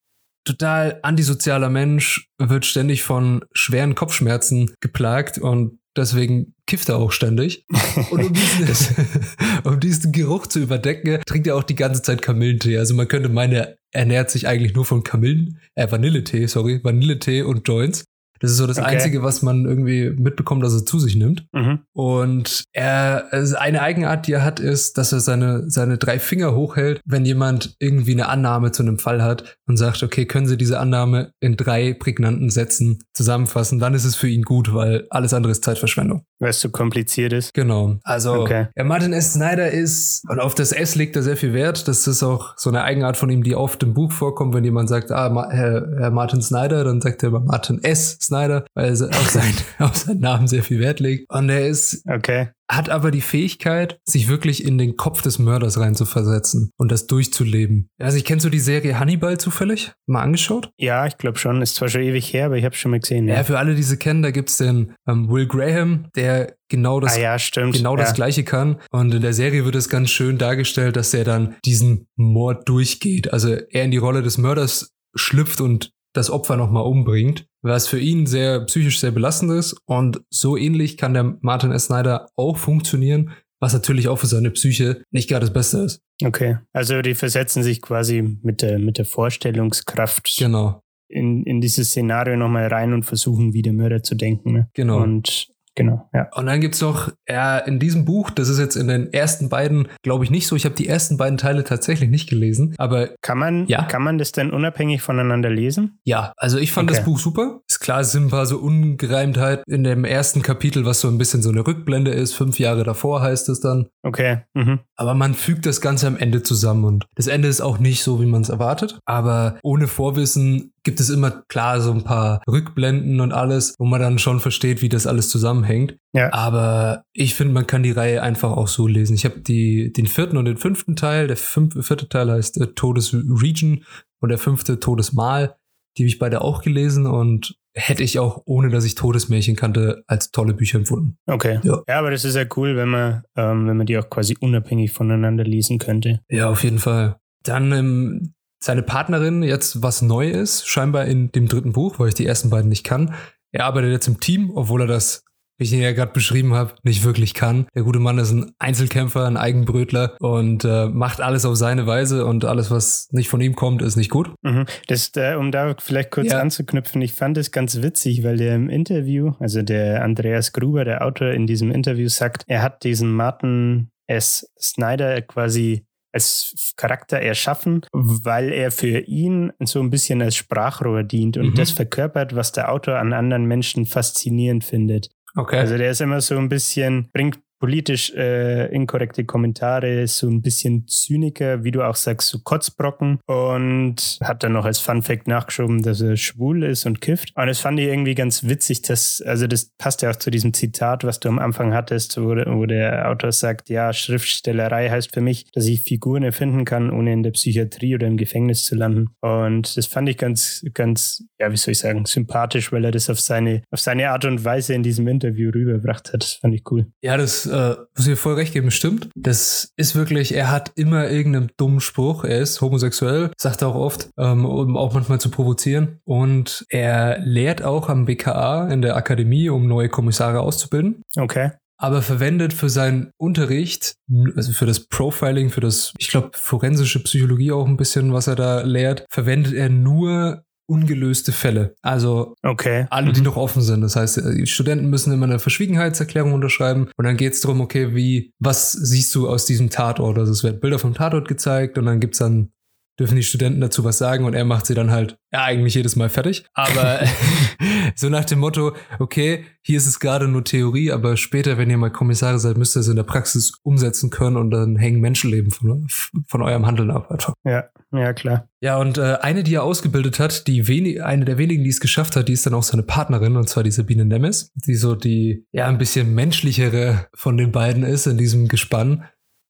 total 0.46 1.00
antisozialer 1.04 1.70
Mensch, 1.70 2.28
wird 2.38 2.66
ständig 2.66 3.04
von 3.04 3.44
schweren 3.54 3.96
Kopfschmerzen 3.96 4.74
geplagt 4.80 5.38
und 5.38 5.80
deswegen 5.96 6.56
kifft 6.66 6.90
er 6.90 6.98
auch 6.98 7.12
ständig. 7.12 7.66
Und 8.12 8.24
um 8.24 8.34
diesen, 8.34 9.08
um 9.64 9.80
diesen 9.80 10.12
Geruch 10.12 10.48
zu 10.48 10.60
überdecken, 10.60 11.20
trinkt 11.26 11.48
er 11.48 11.56
auch 11.56 11.64
die 11.64 11.76
ganze 11.76 12.02
Zeit 12.02 12.22
Kamillentee. 12.22 12.78
Also 12.78 12.94
man 12.94 13.08
könnte 13.08 13.30
meinen, 13.30 13.54
er 13.54 13.78
ernährt 13.92 14.30
sich 14.30 14.48
eigentlich 14.48 14.76
nur 14.76 14.86
von 14.86 15.04
Kamillen, 15.04 15.60
äh, 15.76 15.92
Vanilletee, 15.92 16.46
sorry, 16.46 16.80
Vanilletee 16.84 17.42
und 17.42 17.68
Joints. 17.68 18.06
Das 18.40 18.52
ist 18.52 18.58
so 18.58 18.68
das 18.68 18.78
okay. 18.78 18.88
Einzige, 18.88 19.24
was 19.24 19.42
man 19.42 19.66
irgendwie 19.66 20.10
mitbekommt, 20.10 20.64
dass 20.64 20.74
er 20.74 20.86
zu 20.86 21.00
sich 21.00 21.16
nimmt. 21.16 21.46
Mhm. 21.52 21.80
Und 21.94 22.64
er, 22.74 23.28
also 23.32 23.58
eine 23.58 23.82
Eigenart, 23.82 24.28
die 24.28 24.34
er 24.34 24.44
hat, 24.44 24.60
ist, 24.60 24.98
dass 24.98 25.12
er 25.12 25.20
seine, 25.20 25.70
seine 25.70 25.98
drei 25.98 26.20
Finger 26.20 26.56
hochhält, 26.56 27.02
wenn 27.06 27.26
jemand 27.26 27.76
irgendwie 27.80 28.14
eine 28.14 28.30
Annahme 28.30 28.72
zu 28.72 28.84
einem 28.84 29.00
Fall 29.00 29.22
hat 29.22 29.58
und 29.68 29.78
sagt, 29.78 30.04
okay, 30.04 30.26
können 30.26 30.48
Sie 30.48 30.58
diese 30.58 30.80
Annahme 30.80 31.32
in 31.40 31.58
drei 31.58 31.94
prägnanten 31.94 32.50
Sätzen 32.50 33.00
zusammenfassen, 33.14 33.80
dann 33.80 33.94
ist 33.94 34.06
es 34.06 34.16
für 34.16 34.28
ihn 34.28 34.44
gut, 34.44 34.74
weil 34.74 35.06
alles 35.10 35.34
andere 35.34 35.52
ist 35.52 35.64
Zeitverschwendung. 35.64 36.24
Weil 36.40 36.52
es 36.52 36.60
zu 36.60 36.70
kompliziert 36.70 37.34
ist. 37.34 37.54
Genau. 37.54 37.98
Also, 38.04 38.34
okay. 38.34 38.68
ja, 38.76 38.84
Martin 38.84 39.12
S. 39.14 39.34
Snyder 39.34 39.70
ist, 39.72 40.24
und 40.30 40.40
auf 40.40 40.56
das 40.56 40.72
S 40.72 40.96
legt 40.96 41.16
er 41.16 41.24
sehr 41.24 41.36
viel 41.38 41.54
Wert. 41.54 41.88
Das 41.88 42.08
ist 42.08 42.24
auch 42.24 42.54
so 42.58 42.70
eine 42.70 42.84
Eigenart 42.84 43.18
von 43.18 43.30
ihm, 43.30 43.44
die 43.44 43.56
oft 43.56 43.84
im 43.84 43.94
Buch 43.94 44.12
vorkommt, 44.12 44.54
wenn 44.54 44.64
jemand 44.64 44.88
sagt, 44.88 45.12
ah, 45.12 45.48
Herr, 45.50 45.88
Herr 45.98 46.12
Martin 46.12 46.42
Snyder, 46.42 46.84
dann 46.84 47.02
sagt 47.02 47.24
er 47.24 47.30
immer 47.30 47.42
Martin 47.42 47.84
S. 47.84 48.18
Snyder, 48.30 48.66
weil 48.74 48.86
er 48.86 49.10
auf, 49.10 49.30
sein, 49.30 49.54
auf 49.80 49.96
seinen 49.96 50.20
Namen 50.20 50.48
sehr 50.48 50.64
viel 50.64 50.80
Wert 50.80 51.00
legt. 51.00 51.26
Und 51.30 51.50
er 51.50 51.68
ist 51.68 52.04
okay. 52.10 52.50
hat 52.72 52.90
aber 52.90 53.12
die 53.12 53.22
Fähigkeit, 53.22 54.00
sich 54.06 54.28
wirklich 54.28 54.64
in 54.64 54.78
den 54.78 54.96
Kopf 54.96 55.22
des 55.22 55.40
Mörders 55.40 55.80
reinzuversetzen 55.80 56.72
und 56.78 56.92
das 56.92 57.08
durchzuleben. 57.08 57.90
Also 58.00 58.18
ich 58.18 58.26
kennst 58.26 58.46
du 58.46 58.50
die 58.50 58.60
Serie 58.60 59.00
Hannibal 59.00 59.38
zufällig? 59.38 59.92
Mal 60.08 60.22
angeschaut? 60.22 60.72
Ja, 60.78 61.06
ich 61.06 61.18
glaube 61.18 61.38
schon. 61.38 61.62
Ist 61.62 61.76
zwar 61.76 61.90
schon 61.90 62.02
ewig 62.02 62.32
her, 62.34 62.46
aber 62.46 62.58
ich 62.58 62.66
habe 62.66 62.76
schon 62.76 62.92
mal 62.92 63.00
gesehen. 63.00 63.28
Ja. 63.28 63.36
ja, 63.36 63.44
für 63.44 63.58
alle, 63.58 63.76
die 63.76 63.84
sie 63.84 63.98
kennen, 63.98 64.22
da 64.22 64.32
gibt's 64.32 64.58
den 64.58 64.94
ähm, 65.08 65.30
Will 65.30 65.48
Graham, 65.48 66.08
der 66.16 66.56
genau 66.70 67.00
das, 67.00 67.18
ah, 67.18 67.20
ja, 67.20 67.38
genau 67.72 67.98
ja. 67.98 68.04
das 68.04 68.14
Gleiche 68.14 68.44
kann. 68.44 68.78
Und 68.92 69.14
in 69.14 69.22
der 69.22 69.34
Serie 69.34 69.66
wird 69.66 69.76
es 69.76 69.90
ganz 69.90 70.10
schön 70.12 70.38
dargestellt, 70.38 70.96
dass 70.96 71.14
er 71.14 71.24
dann 71.24 71.56
diesen 71.66 72.08
Mord 72.16 72.70
durchgeht. 72.70 73.34
Also 73.34 73.50
er 73.50 73.84
in 73.84 73.92
die 73.92 73.98
Rolle 73.98 74.22
des 74.22 74.38
Mörders 74.38 74.92
schlüpft 75.16 75.62
und 75.62 75.92
das 76.14 76.30
Opfer 76.30 76.58
nochmal 76.58 76.84
umbringt, 76.84 77.46
was 77.62 77.88
für 77.88 78.00
ihn 78.00 78.26
sehr 78.26 78.62
psychisch 78.66 79.00
sehr 79.00 79.12
belastend 79.12 79.52
ist. 79.52 79.76
Und 79.86 80.22
so 80.30 80.58
ähnlich 80.58 80.98
kann 80.98 81.14
der 81.14 81.38
Martin 81.42 81.72
S. 81.72 81.86
Snyder 81.86 82.30
auch 82.36 82.58
funktionieren, 82.58 83.32
was 83.60 83.74
natürlich 83.74 84.08
auch 84.08 84.18
für 84.18 84.28
seine 84.28 84.52
Psyche 84.52 85.04
nicht 85.12 85.30
gerade 85.30 85.46
das 85.46 85.54
Beste 85.54 85.80
ist. 85.80 86.02
Okay, 86.24 86.58
also 86.74 87.02
die 87.02 87.16
versetzen 87.16 87.64
sich 87.64 87.82
quasi 87.82 88.22
mit 88.42 88.62
der, 88.62 88.80
mit 88.80 88.98
der 88.98 89.06
Vorstellungskraft 89.06 90.36
genau. 90.38 90.82
in, 91.10 91.44
in 91.44 91.62
dieses 91.62 91.90
Szenario 91.90 92.38
nochmal 92.38 92.68
rein 92.68 92.94
und 92.94 93.04
versuchen, 93.04 93.54
wie 93.54 93.62
der 93.62 93.74
Mörder 93.74 94.04
zu 94.04 94.16
denken. 94.16 94.54
Ne? 94.54 94.70
Genau. 94.74 95.02
Und 95.02 95.50
Genau, 95.76 96.10
ja. 96.14 96.28
Und 96.36 96.46
dann 96.48 96.60
gibt's 96.60 96.82
noch, 96.82 97.10
ja, 97.28 97.58
in 97.58 97.80
diesem 97.80 98.04
Buch, 98.04 98.30
das 98.32 98.50
ist 98.50 98.60
jetzt 98.60 98.76
in 98.76 98.88
den 98.88 99.14
ersten 99.14 99.50
beiden, 99.50 99.88
glaube 100.04 100.24
ich, 100.26 100.32
nicht 100.32 100.48
so. 100.48 100.56
Ich 100.56 100.66
habe 100.66 100.76
die 100.76 100.88
ersten 100.88 101.16
beiden 101.18 101.38
Teile 101.38 101.64
tatsächlich 101.64 102.10
nicht 102.10 102.30
gelesen, 102.30 102.76
aber. 102.78 103.10
Kann 103.22 103.38
man, 103.38 103.66
ja? 103.68 103.84
kann 103.84 104.02
man 104.02 104.18
das 104.18 104.32
denn 104.32 104.52
unabhängig 104.52 105.02
voneinander 105.02 105.50
lesen? 105.50 106.00
Ja, 106.04 106.34
also 106.38 106.58
ich 106.58 106.72
fand 106.72 106.90
Okay. 106.90 106.98
das 106.98 107.06
Buch 107.06 107.20
super. 107.20 107.62
Ist 107.80 107.86
klar, 107.86 108.02
es 108.02 108.12
sind 108.12 108.26
ein 108.26 108.30
paar 108.30 108.46
so 108.46 108.58
Ungereimtheit 108.58 109.64
in 109.66 109.86
dem 109.86 110.04
ersten 110.04 110.42
Kapitel, 110.42 110.84
was 110.84 111.00
so 111.00 111.08
ein 111.08 111.18
bisschen 111.18 111.42
so 111.42 111.50
eine 111.50 111.66
Rückblende 111.66 112.12
ist. 112.12 112.34
Fünf 112.34 112.60
Jahre 112.60 112.84
davor 112.84 113.22
heißt 113.22 113.48
es 113.48 113.62
dann. 113.62 113.88
Okay. 114.04 114.42
Mhm. 114.54 114.80
Aber 114.98 115.14
man 115.14 115.34
fügt 115.34 115.66
das 115.66 115.80
Ganze 115.80 116.08
am 116.08 116.18
Ende 116.18 116.44
zusammen 116.44 116.84
und 116.84 117.06
das 117.16 117.28
Ende 117.28 117.48
ist 117.48 117.62
auch 117.62 117.80
nicht 117.80 118.04
so, 118.04 118.20
wie 118.20 118.26
man 118.26 118.42
es 118.42 118.50
erwartet. 118.50 119.00
Aber 119.06 119.60
ohne 119.64 119.88
Vorwissen 119.88 120.74
gibt 120.84 121.00
es 121.00 121.10
immer 121.10 121.32
klar 121.48 121.80
so 121.80 121.94
ein 121.94 122.04
paar 122.04 122.42
Rückblenden 122.52 123.22
und 123.22 123.32
alles, 123.32 123.76
wo 123.80 123.86
man 123.86 124.02
dann 124.02 124.20
schon 124.20 124.42
versteht, 124.42 124.82
wie 124.82 124.90
das 124.90 125.08
alles 125.08 125.30
zusammenhängt. 125.30 125.96
Ja. 126.12 126.34
Aber 126.34 127.04
ich 127.14 127.34
finde, 127.34 127.54
man 127.54 127.66
kann 127.66 127.84
die 127.84 127.92
Reihe 127.92 128.22
einfach 128.22 128.52
auch 128.52 128.68
so 128.68 128.88
lesen. 128.88 129.14
Ich 129.14 129.24
habe 129.24 129.40
die 129.40 129.94
den 129.94 130.08
vierten 130.08 130.36
und 130.36 130.44
den 130.44 130.58
fünften 130.58 130.98
Teil. 130.98 131.28
Der 131.28 131.38
fünf, 131.38 131.86
vierte 131.86 132.10
Teil 132.10 132.30
heißt 132.30 132.60
äh, 132.60 132.68
Todesregion 132.74 133.86
und 134.20 134.30
der 134.30 134.38
fünfte 134.38 134.82
Todesmal. 134.82 135.56
Die 136.00 136.04
habe 136.04 136.08
ich 136.08 136.20
beide 136.20 136.40
auch 136.42 136.62
gelesen 136.62 137.06
und 137.06 137.58
hätte 137.74 138.04
ich 138.04 138.20
auch, 138.20 138.42
ohne 138.46 138.70
dass 138.70 138.86
ich 138.86 138.96
Todesmärchen 138.96 139.58
kannte, 139.58 140.04
als 140.08 140.32
tolle 140.32 140.54
Bücher 140.54 140.78
empfunden. 140.78 141.18
Okay. 141.28 141.60
Ja. 141.64 141.82
aber 141.88 142.10
das 142.10 142.24
ist 142.24 142.36
ja 142.36 142.46
cool, 142.56 142.78
wenn 142.78 142.88
man, 142.88 143.24
ähm, 143.36 143.68
wenn 143.68 143.76
man 143.76 143.86
die 143.86 143.98
auch 143.98 144.10
quasi 144.10 144.38
unabhängig 144.40 144.94
voneinander 144.94 145.44
lesen 145.44 145.78
könnte. 145.78 146.22
Ja, 146.30 146.50
auf 146.50 146.64
jeden 146.64 146.80
Fall. 146.80 147.18
Dann 147.44 147.74
ähm, 147.74 148.34
seine 148.64 148.82
Partnerin, 148.82 149.44
jetzt 149.44 149.84
was 149.84 150.02
neu 150.02 150.30
ist, 150.30 150.68
scheinbar 150.68 151.06
in 151.06 151.34
dem 151.34 151.48
dritten 151.48 151.74
Buch, 151.74 152.00
weil 152.00 152.08
ich 152.08 152.16
die 152.16 152.26
ersten 152.26 152.50
beiden 152.50 152.70
nicht 152.70 152.86
kann. 152.86 153.14
Er 153.52 153.66
arbeitet 153.66 153.92
jetzt 153.92 154.08
im 154.08 154.22
Team, 154.22 154.52
obwohl 154.56 154.82
er 154.82 154.88
das, 154.88 155.24
wie 155.60 155.66
ich 155.66 155.74
ihn 155.74 155.82
ja 155.82 155.92
gerade 155.92 156.14
beschrieben 156.14 156.54
habe, 156.56 156.74
nicht 156.84 157.04
wirklich 157.04 157.34
kann. 157.36 157.68
Der 157.76 157.84
gute 157.84 158.00
Mann 158.00 158.18
ist 158.18 158.32
ein 158.32 158.52
Einzelkämpfer, 158.58 159.28
ein 159.28 159.38
Eigenbrötler 159.38 160.16
und 160.20 160.66
äh, 160.66 160.88
macht 160.88 161.22
alles 161.22 161.46
auf 161.46 161.56
seine 161.58 161.86
Weise 161.86 162.26
und 162.26 162.46
alles, 162.46 162.72
was 162.72 163.10
nicht 163.12 163.30
von 163.30 163.42
ihm 163.42 163.56
kommt, 163.56 163.82
ist 163.82 163.96
nicht 163.98 164.10
gut. 164.10 164.32
Mhm. 164.42 164.66
Das, 164.88 165.12
äh, 165.18 165.36
um 165.36 165.52
da 165.52 165.76
vielleicht 165.80 166.12
kurz 166.12 166.32
Ja. 166.32 166.40
anzuknüpfen, 166.40 167.02
ich 167.02 167.14
fand 167.14 167.38
es 167.38 167.52
ganz 167.52 167.82
witzig, 167.82 168.24
weil 168.24 168.38
der 168.38 168.56
im 168.56 168.70
Interview, 168.70 169.34
also 169.40 169.62
der 169.62 170.04
Andreas 170.04 170.54
Gruber, 170.54 170.86
der 170.86 171.06
Autor 171.06 171.32
in 171.32 171.46
diesem 171.46 171.72
Interview 171.72 172.08
sagt, 172.08 172.44
er 172.48 172.62
hat 172.64 172.84
diesen 172.84 173.12
Martin 173.12 173.90
S. 174.08 174.50
Snyder 174.60 175.22
quasi 175.22 175.86
als 176.12 176.74
Charakter 176.76 177.20
erschaffen, 177.20 177.82
weil 177.94 178.50
er 178.52 178.72
für 178.72 179.00
ihn 179.02 179.52
so 179.64 179.80
ein 179.80 179.92
bisschen 179.92 180.24
als 180.24 180.36
Sprachrohr 180.36 181.04
dient 181.04 181.38
und 181.38 181.50
Mhm. 181.52 181.54
das 181.54 181.70
verkörpert, 181.70 182.36
was 182.36 182.52
der 182.52 182.72
Autor 182.72 182.98
an 182.98 183.14
anderen 183.14 183.46
Menschen 183.46 183.86
faszinierend 183.86 184.64
findet. 184.64 185.10
Okay. 185.36 185.58
Also 185.58 185.78
der 185.78 185.92
ist 185.92 186.02
immer 186.02 186.22
so 186.22 186.38
ein 186.38 186.50
bisschen, 186.50 187.10
bringt 187.12 187.40
politisch 187.60 188.12
äh, 188.16 188.68
inkorrekte 188.74 189.26
Kommentare, 189.26 190.08
so 190.08 190.28
ein 190.28 190.42
bisschen 190.42 190.88
Zyniker, 190.88 191.64
wie 191.64 191.72
du 191.72 191.82
auch 191.84 191.96
sagst, 191.96 192.30
so 192.30 192.40
Kotzbrocken 192.40 193.20
und 193.26 194.18
hat 194.22 194.44
dann 194.44 194.54
noch 194.54 194.66
als 194.66 194.80
Fun 194.80 195.02
Fact 195.02 195.28
nachgeschoben, 195.28 195.82
dass 195.84 196.02
er 196.02 196.18
schwul 196.18 196.64
ist 196.64 196.86
und 196.86 197.02
kifft. 197.02 197.32
Und 197.36 197.48
das 197.48 197.60
fand 197.60 197.80
ich 197.80 197.88
irgendwie 197.88 198.16
ganz 198.16 198.44
witzig, 198.44 198.82
dass, 198.84 199.22
also 199.26 199.48
das 199.48 199.72
passt 199.78 200.02
ja 200.02 200.12
auch 200.12 200.16
zu 200.16 200.32
diesem 200.32 200.54
Zitat, 200.54 201.04
was 201.04 201.20
du 201.20 201.30
am 201.30 201.40
Anfang 201.40 201.74
hattest, 201.74 202.20
wo, 202.22 202.34
der- 202.34 202.48
wo 202.56 202.66
der 202.66 203.10
Autor 203.10 203.32
sagt, 203.32 203.70
ja, 203.70 203.92
Schriftstellerei 203.94 204.90
heißt 204.90 205.14
für 205.14 205.22
mich, 205.22 205.46
dass 205.54 205.66
ich 205.66 205.82
Figuren 205.82 206.24
erfinden 206.24 206.66
kann, 206.66 206.92
ohne 206.92 207.14
in 207.14 207.24
der 207.24 207.32
Psychiatrie 207.32 207.96
oder 207.96 208.08
im 208.08 208.18
Gefängnis 208.18 208.66
zu 208.66 208.76
landen. 208.76 209.08
Und 209.22 209.76
das 209.78 209.86
fand 209.86 210.10
ich 210.10 210.18
ganz, 210.18 210.64
ganz, 210.74 211.24
ja, 211.40 211.52
wie 211.52 211.58
soll 211.58 211.72
ich 211.74 211.80
sagen, 211.80 212.06
sympathisch, 212.06 212.72
weil 212.72 212.86
er 212.86 212.92
das 212.92 213.10
auf 213.10 213.20
seine, 213.20 213.64
auf 213.72 213.80
seine 213.80 214.10
Art 214.12 214.26
und 214.26 214.44
Weise 214.46 214.74
in 214.74 214.84
diesem 214.84 215.08
Interview 215.08 215.52
rübergebracht 215.54 216.14
hat. 216.14 216.24
Das 216.24 216.34
fand 216.34 216.54
ich 216.56 216.64
cool. 216.72 216.88
Ja, 217.02 217.18
das 217.18 217.49
äh, 217.50 217.76
muss 217.98 218.08
ich 218.08 218.20
voll 218.20 218.36
recht 218.36 218.54
geben, 218.54 218.72
stimmt. 218.72 219.10
Das 219.16 219.72
ist 219.76 219.96
wirklich, 219.96 220.34
er 220.34 220.52
hat 220.52 220.72
immer 220.76 221.10
irgendeinen 221.10 221.52
dummen 221.58 221.82
Spruch. 221.82 222.24
Er 222.24 222.40
ist 222.40 222.62
homosexuell, 222.62 223.32
sagt 223.38 223.62
er 223.62 223.70
auch 223.70 223.76
oft, 223.76 224.10
ähm, 224.18 224.46
um 224.46 224.78
auch 224.78 224.94
manchmal 224.94 225.20
zu 225.20 225.30
provozieren. 225.30 226.00
Und 226.06 226.66
er 226.70 227.20
lehrt 227.20 227.64
auch 227.64 227.90
am 227.90 228.06
BKA 228.06 228.70
in 228.70 228.82
der 228.82 228.96
Akademie, 228.96 229.50
um 229.50 229.68
neue 229.68 229.90
Kommissare 229.90 230.40
auszubilden. 230.40 231.02
Okay. 231.18 231.52
Aber 231.82 232.02
verwendet 232.02 232.52
für 232.52 232.70
seinen 232.70 233.12
Unterricht, 233.18 233.96
also 234.36 234.52
für 234.52 234.66
das 234.66 234.82
Profiling, 234.82 235.50
für 235.50 235.62
das, 235.62 235.94
ich 235.98 236.10
glaube, 236.10 236.32
forensische 236.34 237.02
Psychologie 237.02 237.54
auch 237.54 237.66
ein 237.66 237.78
bisschen, 237.78 238.12
was 238.12 238.28
er 238.28 238.36
da 238.36 238.62
lehrt, 238.62 239.06
verwendet 239.10 239.54
er 239.54 239.70
nur 239.70 240.44
ungelöste 240.70 241.32
Fälle. 241.32 241.76
Also 241.82 242.36
Okay. 242.44 242.86
alle, 242.90 243.12
die 243.12 243.20
Mhm. 243.22 243.26
noch 243.26 243.38
offen 243.38 243.62
sind. 243.62 243.82
Das 243.82 243.96
heißt, 243.96 244.22
die 244.36 244.46
Studenten 244.48 244.90
müssen 244.90 245.12
immer 245.12 245.26
eine 245.26 245.40
Verschwiegenheitserklärung 245.40 246.34
unterschreiben 246.34 246.88
und 246.96 247.06
dann 247.06 247.18
geht 247.18 247.34
es 247.34 247.42
darum, 247.42 247.62
okay, 247.62 247.96
wie, 247.96 248.34
was 248.40 248.72
siehst 248.72 249.14
du 249.16 249.28
aus 249.28 249.46
diesem 249.46 249.70
Tatort? 249.70 250.18
Also 250.18 250.32
es 250.32 250.44
werden 250.44 250.60
Bilder 250.60 250.80
vom 250.80 250.94
Tatort 250.94 251.28
gezeigt 251.28 251.78
und 251.78 251.86
dann 251.86 252.00
gibt's 252.00 252.20
dann, 252.20 252.52
dürfen 253.00 253.16
die 253.16 253.24
Studenten 253.24 253.62
dazu 253.62 253.84
was 253.84 253.98
sagen 253.98 254.26
und 254.26 254.34
er 254.34 254.44
macht 254.46 254.66
sie 254.66 254.76
dann 254.76 254.92
halt, 254.92 255.18
ja, 255.32 255.44
eigentlich 255.44 255.76
jedes 255.76 255.96
Mal 255.96 256.10
fertig. 256.10 256.46
Aber 256.54 257.00
so 257.96 258.10
nach 258.10 258.26
dem 258.26 258.40
Motto, 258.40 258.74
okay, 259.00 259.46
hier 259.62 259.78
ist 259.78 259.88
es 259.88 260.00
gerade 260.00 260.28
nur 260.28 260.44
Theorie, 260.44 260.92
aber 260.92 261.18
später, 261.18 261.58
wenn 261.58 261.70
ihr 261.70 261.78
mal 261.78 261.92
Kommissare 261.92 262.40
seid, 262.40 262.58
müsst 262.58 262.76
ihr 262.76 262.82
es 262.82 262.88
in 262.88 262.96
der 262.96 263.04
Praxis 263.04 263.54
umsetzen 263.64 264.10
können 264.10 264.38
und 264.38 264.52
dann 264.52 264.76
hängen 264.76 265.00
Menschenleben 265.00 265.52
von, 265.52 265.88
von 266.28 266.42
eurem 266.42 266.66
Handeln 266.66 266.92
ab 266.92 267.10
einfach. 267.12 267.34
Ja, 267.46 267.66
ja, 267.92 268.14
klar. 268.14 268.48
Ja, 268.62 268.78
und 268.78 268.98
äh, 268.98 269.18
eine, 269.22 269.44
die 269.44 269.56
er 269.56 269.64
ausgebildet 269.64 270.20
hat, 270.20 270.48
die 270.48 270.68
wenig, 270.68 271.04
eine 271.04 271.26
der 271.26 271.38
wenigen, 271.38 271.64
die 271.64 271.70
es 271.70 271.80
geschafft 271.80 272.16
hat, 272.16 272.28
die 272.28 272.34
ist 272.34 272.46
dann 272.46 272.54
auch 272.54 272.64
seine 272.64 272.84
Partnerin, 272.84 273.38
und 273.38 273.48
zwar 273.48 273.64
die 273.64 273.72
Sabine 273.72 274.06
Nemes, 274.06 274.52
die 274.56 274.76
so 274.76 274.96
die, 274.96 275.46
ja, 275.52 275.68
ein 275.68 275.78
bisschen 275.78 276.14
menschlichere 276.14 277.08
von 277.14 277.38
den 277.38 277.52
beiden 277.52 277.84
ist 277.84 278.08
in 278.08 278.18
diesem 278.18 278.48
Gespann. 278.48 279.06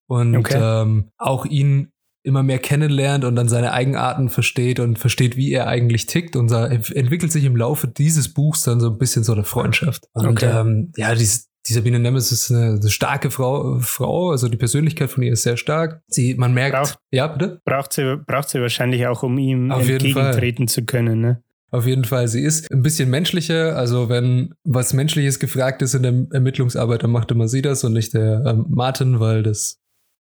Und 0.08 0.36
Okay. 0.38 0.60
ähm, 0.60 1.12
auch 1.18 1.46
ihn 1.46 1.92
immer 2.30 2.44
mehr 2.44 2.60
kennenlernt 2.60 3.26
und 3.26 3.36
dann 3.36 3.50
seine 3.50 3.74
Eigenarten 3.74 4.30
versteht 4.30 4.80
und 4.80 4.98
versteht, 4.98 5.36
wie 5.36 5.52
er 5.52 5.68
eigentlich 5.68 6.06
tickt. 6.06 6.38
Und 6.38 6.50
da 6.52 6.68
entwickelt 6.68 7.32
sich 7.34 7.44
im 7.44 7.58
Laufe 7.58 7.88
dieses 7.90 8.34
Buchs 8.34 8.64
dann 8.64 8.80
so 8.80 8.90
ein 8.92 8.98
bisschen 8.98 9.24
so 9.26 9.34
eine 9.34 9.44
Freundschaft. 9.44 10.06
Und 10.14 10.28
Okay. 10.28 10.50
ähm, 10.58 10.94
ja, 10.96 11.14
die, 11.14 11.28
die 11.68 11.74
Sabine 11.74 12.00
Nemes 12.00 12.32
ist 12.32 12.50
eine, 12.52 12.78
eine 12.80 12.90
starke 12.90 13.30
Frau, 13.32 13.80
Frau, 13.82 14.30
also 14.32 14.48
die 14.48 14.56
Persönlichkeit 14.58 15.10
von 15.10 15.24
ihr 15.24 15.34
ist 15.34 15.44
sehr 15.44 15.58
stark. 15.58 16.02
Sie, 16.08 16.36
man 16.36 16.54
merkt, 16.54 16.78
Braucht- 16.78 17.00
ja, 17.12 17.28
bitte? 17.28 17.60
Braucht 17.66 17.92
sie, 17.92 18.16
braucht 18.26 18.48
sie 18.50 18.62
wahrscheinlich 18.62 19.06
auch, 19.08 19.24
um 19.24 19.38
ihm 19.38 19.70
Auf 19.72 19.88
entgegentreten 19.90 20.68
zu 20.70 20.86
können, 20.86 21.20
ne? 21.20 21.44
Auf 21.72 21.86
jeden 21.86 22.04
Fall. 22.06 22.28
Sie 22.28 22.42
ist 22.42 22.72
ein 22.72 22.82
bisschen 22.82 23.12
menschlicher. 23.12 23.76
Also 23.78 24.10
wenn 24.10 24.56
was 24.64 24.94
Menschliches 24.94 25.38
gefragt 25.38 25.84
ist 25.84 25.94
in 25.94 26.02
der 26.02 26.26
Ermittlungsarbeit, 26.34 27.04
dann 27.04 27.12
macht 27.12 27.30
immer 27.30 27.48
sie 27.48 27.62
das 27.62 27.84
und 27.84 27.94
nicht 27.94 28.16
der 28.16 28.44
ähm, 28.48 28.66
Martin, 28.70 29.20
weil 29.20 29.44
das, 29.44 29.78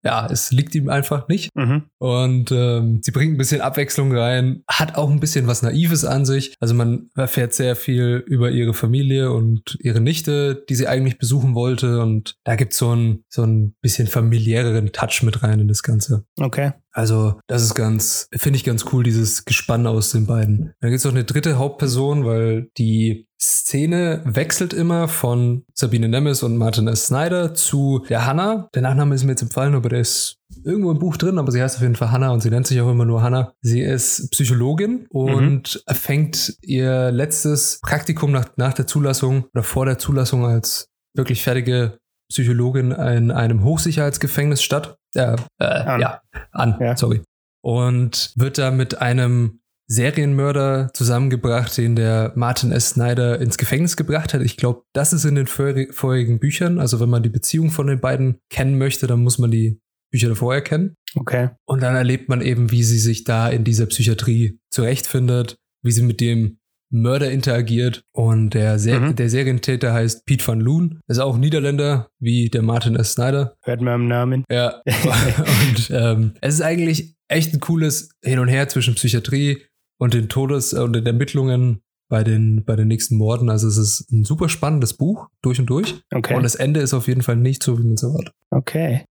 ja, 0.03 0.27
es 0.29 0.51
liegt 0.51 0.75
ihm 0.75 0.89
einfach 0.89 1.27
nicht. 1.27 1.49
Mhm. 1.55 1.83
Und 1.97 2.51
ähm, 2.51 2.99
sie 3.03 3.11
bringt 3.11 3.33
ein 3.33 3.37
bisschen 3.37 3.61
Abwechslung 3.61 4.15
rein, 4.15 4.63
hat 4.67 4.95
auch 4.95 5.09
ein 5.09 5.19
bisschen 5.19 5.47
was 5.47 5.61
Naives 5.61 6.05
an 6.05 6.25
sich. 6.25 6.55
Also 6.59 6.73
man 6.73 7.09
erfährt 7.15 7.53
sehr 7.53 7.75
viel 7.75 8.23
über 8.27 8.51
ihre 8.51 8.73
Familie 8.73 9.31
und 9.31 9.77
ihre 9.79 10.01
Nichte, 10.01 10.63
die 10.67 10.75
sie 10.75 10.87
eigentlich 10.87 11.17
besuchen 11.17 11.55
wollte. 11.55 12.01
Und 12.01 12.35
da 12.43 12.55
gibt's 12.55 12.77
so 12.77 12.93
ein, 12.93 13.23
so 13.29 13.43
ein 13.43 13.75
bisschen 13.81 14.07
familiäreren 14.07 14.91
Touch 14.91 15.23
mit 15.23 15.41
rein 15.41 15.59
in 15.59 15.67
das 15.67 15.83
Ganze. 15.83 16.25
Okay. 16.37 16.73
Also, 16.93 17.39
das 17.47 17.63
ist 17.63 17.73
ganz, 17.73 18.27
finde 18.35 18.57
ich 18.57 18.63
ganz 18.63 18.85
cool, 18.93 19.03
dieses 19.03 19.45
Gespann 19.45 19.87
aus 19.87 20.11
den 20.11 20.27
beiden. 20.27 20.73
Dann 20.79 20.91
gibt's 20.91 21.03
noch 21.03 21.11
eine 21.11 21.23
dritte 21.23 21.57
Hauptperson, 21.57 22.23
weil 22.23 22.69
die 22.77 23.27
Szene 23.41 24.21
wechselt 24.25 24.73
immer 24.73 25.07
von 25.07 25.65
Sabine 25.73 26.07
Nemes 26.07 26.43
und 26.43 26.55
Martin 26.55 26.87
S. 26.87 27.07
Snyder 27.07 27.53
zu 27.53 28.05
der 28.07 28.25
Hannah. 28.25 28.69
Der 28.73 28.83
Nachname 28.83 29.15
ist 29.15 29.23
mir 29.23 29.31
jetzt 29.31 29.41
empfallen, 29.41 29.75
aber 29.75 29.89
der 29.89 29.99
ist 29.99 30.37
irgendwo 30.63 30.91
im 30.91 30.99
Buch 30.99 31.17
drin, 31.17 31.39
aber 31.39 31.51
sie 31.51 31.61
heißt 31.61 31.77
auf 31.77 31.81
jeden 31.81 31.95
Fall 31.95 32.11
Hannah 32.11 32.31
und 32.31 32.41
sie 32.41 32.49
nennt 32.49 32.67
sich 32.67 32.79
auch 32.79 32.89
immer 32.89 33.05
nur 33.05 33.21
Hannah. 33.21 33.53
Sie 33.61 33.81
ist 33.81 34.29
Psychologin 34.31 35.07
und 35.09 35.83
fängt 35.87 36.55
ihr 36.61 37.11
letztes 37.11 37.79
Praktikum 37.81 38.31
nach, 38.31 38.55
nach 38.55 38.73
der 38.73 38.87
Zulassung 38.87 39.45
oder 39.53 39.63
vor 39.63 39.85
der 39.85 39.97
Zulassung 39.97 40.45
als 40.45 40.89
wirklich 41.15 41.43
fertige 41.43 41.97
Psychologin 42.33 42.91
in 42.91 43.31
einem 43.31 43.63
Hochsicherheitsgefängnis 43.63 44.63
statt. 44.63 44.97
Äh, 45.15 45.35
äh, 45.59 45.65
an. 45.65 46.01
Ja, 46.01 46.21
an, 46.51 46.77
ja. 46.79 46.97
sorry. 46.97 47.21
Und 47.61 48.33
wird 48.35 48.57
da 48.57 48.71
mit 48.71 48.99
einem 48.99 49.59
Serienmörder 49.87 50.89
zusammengebracht, 50.93 51.77
den 51.77 51.95
der 51.95 52.33
Martin 52.35 52.71
S. 52.71 52.89
Snyder 52.89 53.39
ins 53.39 53.57
Gefängnis 53.57 53.95
gebracht 53.95 54.33
hat. 54.33 54.41
Ich 54.41 54.57
glaube, 54.57 54.83
das 54.93 55.13
ist 55.13 55.25
in 55.25 55.35
den 55.35 55.45
vorigen 55.45 56.39
Büchern. 56.39 56.79
Also 56.79 56.99
wenn 56.99 57.09
man 57.09 57.23
die 57.23 57.29
Beziehung 57.29 57.69
von 57.69 57.87
den 57.87 57.99
beiden 57.99 58.39
kennen 58.49 58.77
möchte, 58.77 59.07
dann 59.07 59.21
muss 59.21 59.37
man 59.37 59.51
die 59.51 59.79
Bücher 60.11 60.29
davor 60.29 60.55
erkennen. 60.55 60.95
Okay. 61.15 61.49
Und 61.65 61.83
dann 61.83 61.95
erlebt 61.95 62.27
man 62.27 62.41
eben, 62.41 62.71
wie 62.71 62.83
sie 62.83 62.99
sich 62.99 63.23
da 63.23 63.49
in 63.49 63.63
dieser 63.63 63.85
Psychiatrie 63.85 64.59
zurechtfindet, 64.71 65.57
wie 65.83 65.91
sie 65.91 66.03
mit 66.03 66.21
dem 66.21 66.57
Mörder 66.93 67.31
interagiert. 67.31 68.03
Und 68.11 68.51
der, 68.51 68.79
Ser 68.79 68.99
mhm. 68.99 69.15
der 69.15 69.29
Serientäter 69.29 69.93
heißt 69.93 70.25
Pete 70.25 70.47
van 70.47 70.61
Loon. 70.61 70.99
Ist 71.07 71.19
auch 71.19 71.37
Niederländer, 71.37 72.09
wie 72.19 72.49
der 72.49 72.61
Martin 72.61 72.95
S. 72.95 73.13
Snyder. 73.13 73.55
Hört 73.63 73.81
man 73.81 73.93
am 73.93 74.07
Namen. 74.07 74.45
Ja. 74.49 74.81
und 74.85 75.89
ähm, 75.89 76.33
es 76.41 76.55
ist 76.55 76.61
eigentlich 76.61 77.15
echt 77.27 77.53
ein 77.53 77.59
cooles 77.59 78.09
Hin 78.23 78.39
und 78.39 78.47
Her 78.47 78.69
zwischen 78.69 78.95
Psychiatrie 78.95 79.63
und 79.97 80.13
den 80.13 80.29
Todes- 80.29 80.73
und 80.73 80.93
den 80.93 81.05
Ermittlungen 81.05 81.81
bei 82.09 82.23
den, 82.23 82.63
bei 82.63 82.75
den 82.75 82.87
nächsten 82.87 83.17
Morden. 83.17 83.49
Also 83.49 83.67
es 83.67 83.77
ist 83.77 84.11
ein 84.11 84.23
super 84.23 84.47
spannendes 84.47 84.93
Buch, 84.93 85.29
durch 85.41 85.59
und 85.59 85.65
durch. 85.65 85.95
Okay. 86.13 86.35
Und 86.35 86.43
das 86.43 86.55
Ende 86.55 86.79
ist 86.79 86.93
auf 86.93 87.07
jeden 87.07 87.23
Fall 87.23 87.37
nicht 87.37 87.63
so, 87.63 87.79
wie 87.79 87.83
man 87.83 87.93
es 87.93 88.03
erwartet. 88.03 88.33
Okay. 88.51 89.05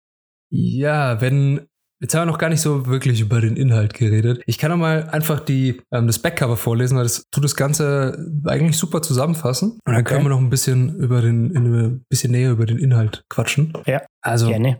Ja, 0.50 1.20
wenn 1.20 1.68
Jetzt 2.00 2.14
haben 2.14 2.22
wir 2.22 2.32
noch 2.32 2.38
gar 2.38 2.48
nicht 2.48 2.60
so 2.60 2.86
wirklich 2.86 3.20
über 3.20 3.40
den 3.40 3.56
Inhalt 3.56 3.92
geredet. 3.94 4.40
Ich 4.46 4.58
kann 4.58 4.70
noch 4.70 4.76
mal 4.76 5.08
einfach 5.10 5.40
die, 5.40 5.80
ähm, 5.92 6.06
das 6.06 6.20
Backcover 6.20 6.56
vorlesen, 6.56 6.96
weil 6.96 7.02
das 7.02 7.24
tut 7.32 7.42
das 7.42 7.56
Ganze 7.56 8.24
eigentlich 8.46 8.78
super 8.78 9.02
zusammenfassen. 9.02 9.72
Und 9.72 9.80
dann 9.84 9.96
okay. 9.96 10.14
können 10.14 10.24
wir 10.24 10.30
noch 10.30 10.38
ein 10.38 10.50
bisschen 10.50 10.96
über 10.96 11.20
den, 11.20 11.56
ein 11.56 12.04
bisschen 12.08 12.30
näher 12.30 12.52
über 12.52 12.66
den 12.66 12.78
Inhalt 12.78 13.24
quatschen. 13.28 13.72
Ja. 13.86 14.02
Also, 14.20 14.48
gerne. 14.48 14.78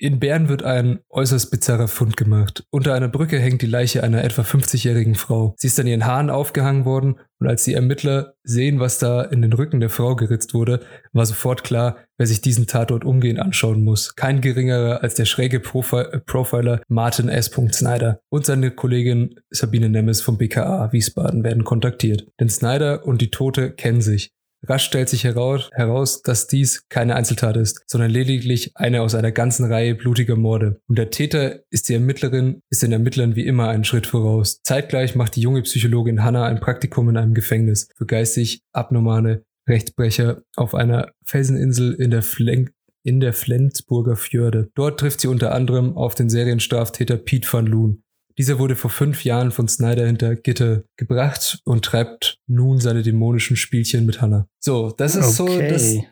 In 0.00 0.20
Bern 0.20 0.48
wird 0.48 0.62
ein 0.62 1.00
äußerst 1.10 1.50
bizarrer 1.50 1.88
Fund 1.88 2.16
gemacht. 2.16 2.64
Unter 2.70 2.94
einer 2.94 3.08
Brücke 3.08 3.40
hängt 3.40 3.62
die 3.62 3.66
Leiche 3.66 4.04
einer 4.04 4.22
etwa 4.22 4.42
50-jährigen 4.42 5.16
Frau. 5.16 5.54
Sie 5.58 5.66
ist 5.66 5.80
an 5.80 5.88
ihren 5.88 6.06
Haaren 6.06 6.30
aufgehangen 6.30 6.84
worden 6.84 7.16
und 7.40 7.48
als 7.48 7.64
die 7.64 7.74
Ermittler 7.74 8.34
sehen, 8.44 8.78
was 8.78 8.98
da 8.98 9.22
in 9.22 9.42
den 9.42 9.52
Rücken 9.52 9.80
der 9.80 9.90
Frau 9.90 10.14
geritzt 10.14 10.54
wurde, 10.54 10.80
war 11.12 11.26
sofort 11.26 11.64
klar, 11.64 11.96
wer 12.16 12.28
sich 12.28 12.40
diesen 12.40 12.68
Tatort 12.68 13.04
umgehend 13.04 13.40
anschauen 13.40 13.82
muss. 13.82 14.14
Kein 14.14 14.40
geringerer 14.40 15.02
als 15.02 15.14
der 15.14 15.24
schräge 15.24 15.58
Profi 15.58 16.04
Profiler 16.26 16.80
Martin 16.86 17.28
S. 17.28 17.50
Snyder 17.72 18.20
und 18.28 18.46
seine 18.46 18.70
Kollegin 18.70 19.34
Sabine 19.50 19.88
Nemmes 19.88 20.20
vom 20.20 20.38
BKA 20.38 20.92
Wiesbaden 20.92 21.42
werden 21.42 21.64
kontaktiert. 21.64 22.24
Denn 22.38 22.48
Snyder 22.48 23.04
und 23.04 23.20
die 23.20 23.30
Tote 23.30 23.72
kennen 23.72 24.00
sich. 24.00 24.30
Rasch 24.66 24.84
stellt 24.84 25.08
sich 25.08 25.24
heraus, 25.24 25.70
heraus, 25.72 26.22
dass 26.22 26.46
dies 26.46 26.88
keine 26.88 27.14
Einzeltat 27.14 27.56
ist, 27.56 27.82
sondern 27.86 28.10
lediglich 28.10 28.72
eine 28.74 29.02
aus 29.02 29.14
einer 29.14 29.32
ganzen 29.32 29.70
Reihe 29.70 29.94
blutiger 29.94 30.36
Morde. 30.36 30.80
Und 30.88 30.98
der 30.98 31.10
Täter 31.10 31.60
ist 31.70 31.88
die 31.88 31.94
Ermittlerin, 31.94 32.62
ist 32.70 32.82
den 32.82 32.92
Ermittlern 32.92 33.36
wie 33.36 33.46
immer 33.46 33.68
einen 33.68 33.84
Schritt 33.84 34.06
voraus. 34.06 34.60
Zeitgleich 34.62 35.14
macht 35.14 35.36
die 35.36 35.42
junge 35.42 35.62
Psychologin 35.62 36.24
Hannah 36.24 36.46
ein 36.46 36.60
Praktikum 36.60 37.08
in 37.08 37.16
einem 37.16 37.34
Gefängnis 37.34 37.88
für 37.96 38.06
geistig 38.06 38.62
abnormale 38.72 39.44
Rechtsbrecher 39.68 40.42
auf 40.56 40.74
einer 40.74 41.12
Felseninsel 41.24 41.94
in 41.94 42.10
der 42.10 42.22
Flenk 42.22 42.72
in 43.04 43.20
der 43.20 43.32
Flensburger 43.32 44.16
Fjorde. 44.16 44.70
Dort 44.74 45.00
trifft 45.00 45.20
sie 45.20 45.28
unter 45.28 45.54
anderem 45.54 45.96
auf 45.96 46.14
den 46.14 46.28
Serienstraftäter 46.28 47.16
Pete 47.16 47.48
van 47.50 47.66
Loon, 47.66 48.02
dieser 48.38 48.58
wurde 48.58 48.76
vor 48.76 48.90
fünf 48.90 49.24
Jahren 49.24 49.50
von 49.50 49.68
Snyder 49.68 50.06
hinter 50.06 50.36
Gitter 50.36 50.84
gebracht 50.96 51.58
und 51.64 51.84
treibt 51.84 52.38
nun 52.46 52.78
seine 52.78 53.02
dämonischen 53.02 53.56
Spielchen 53.56 54.06
mit 54.06 54.22
Hannah. 54.22 54.46
So, 54.60 54.92
das 54.96 55.16
ist 55.16 55.40
okay. 55.40 55.68
so 55.68 55.72
das 55.74 56.04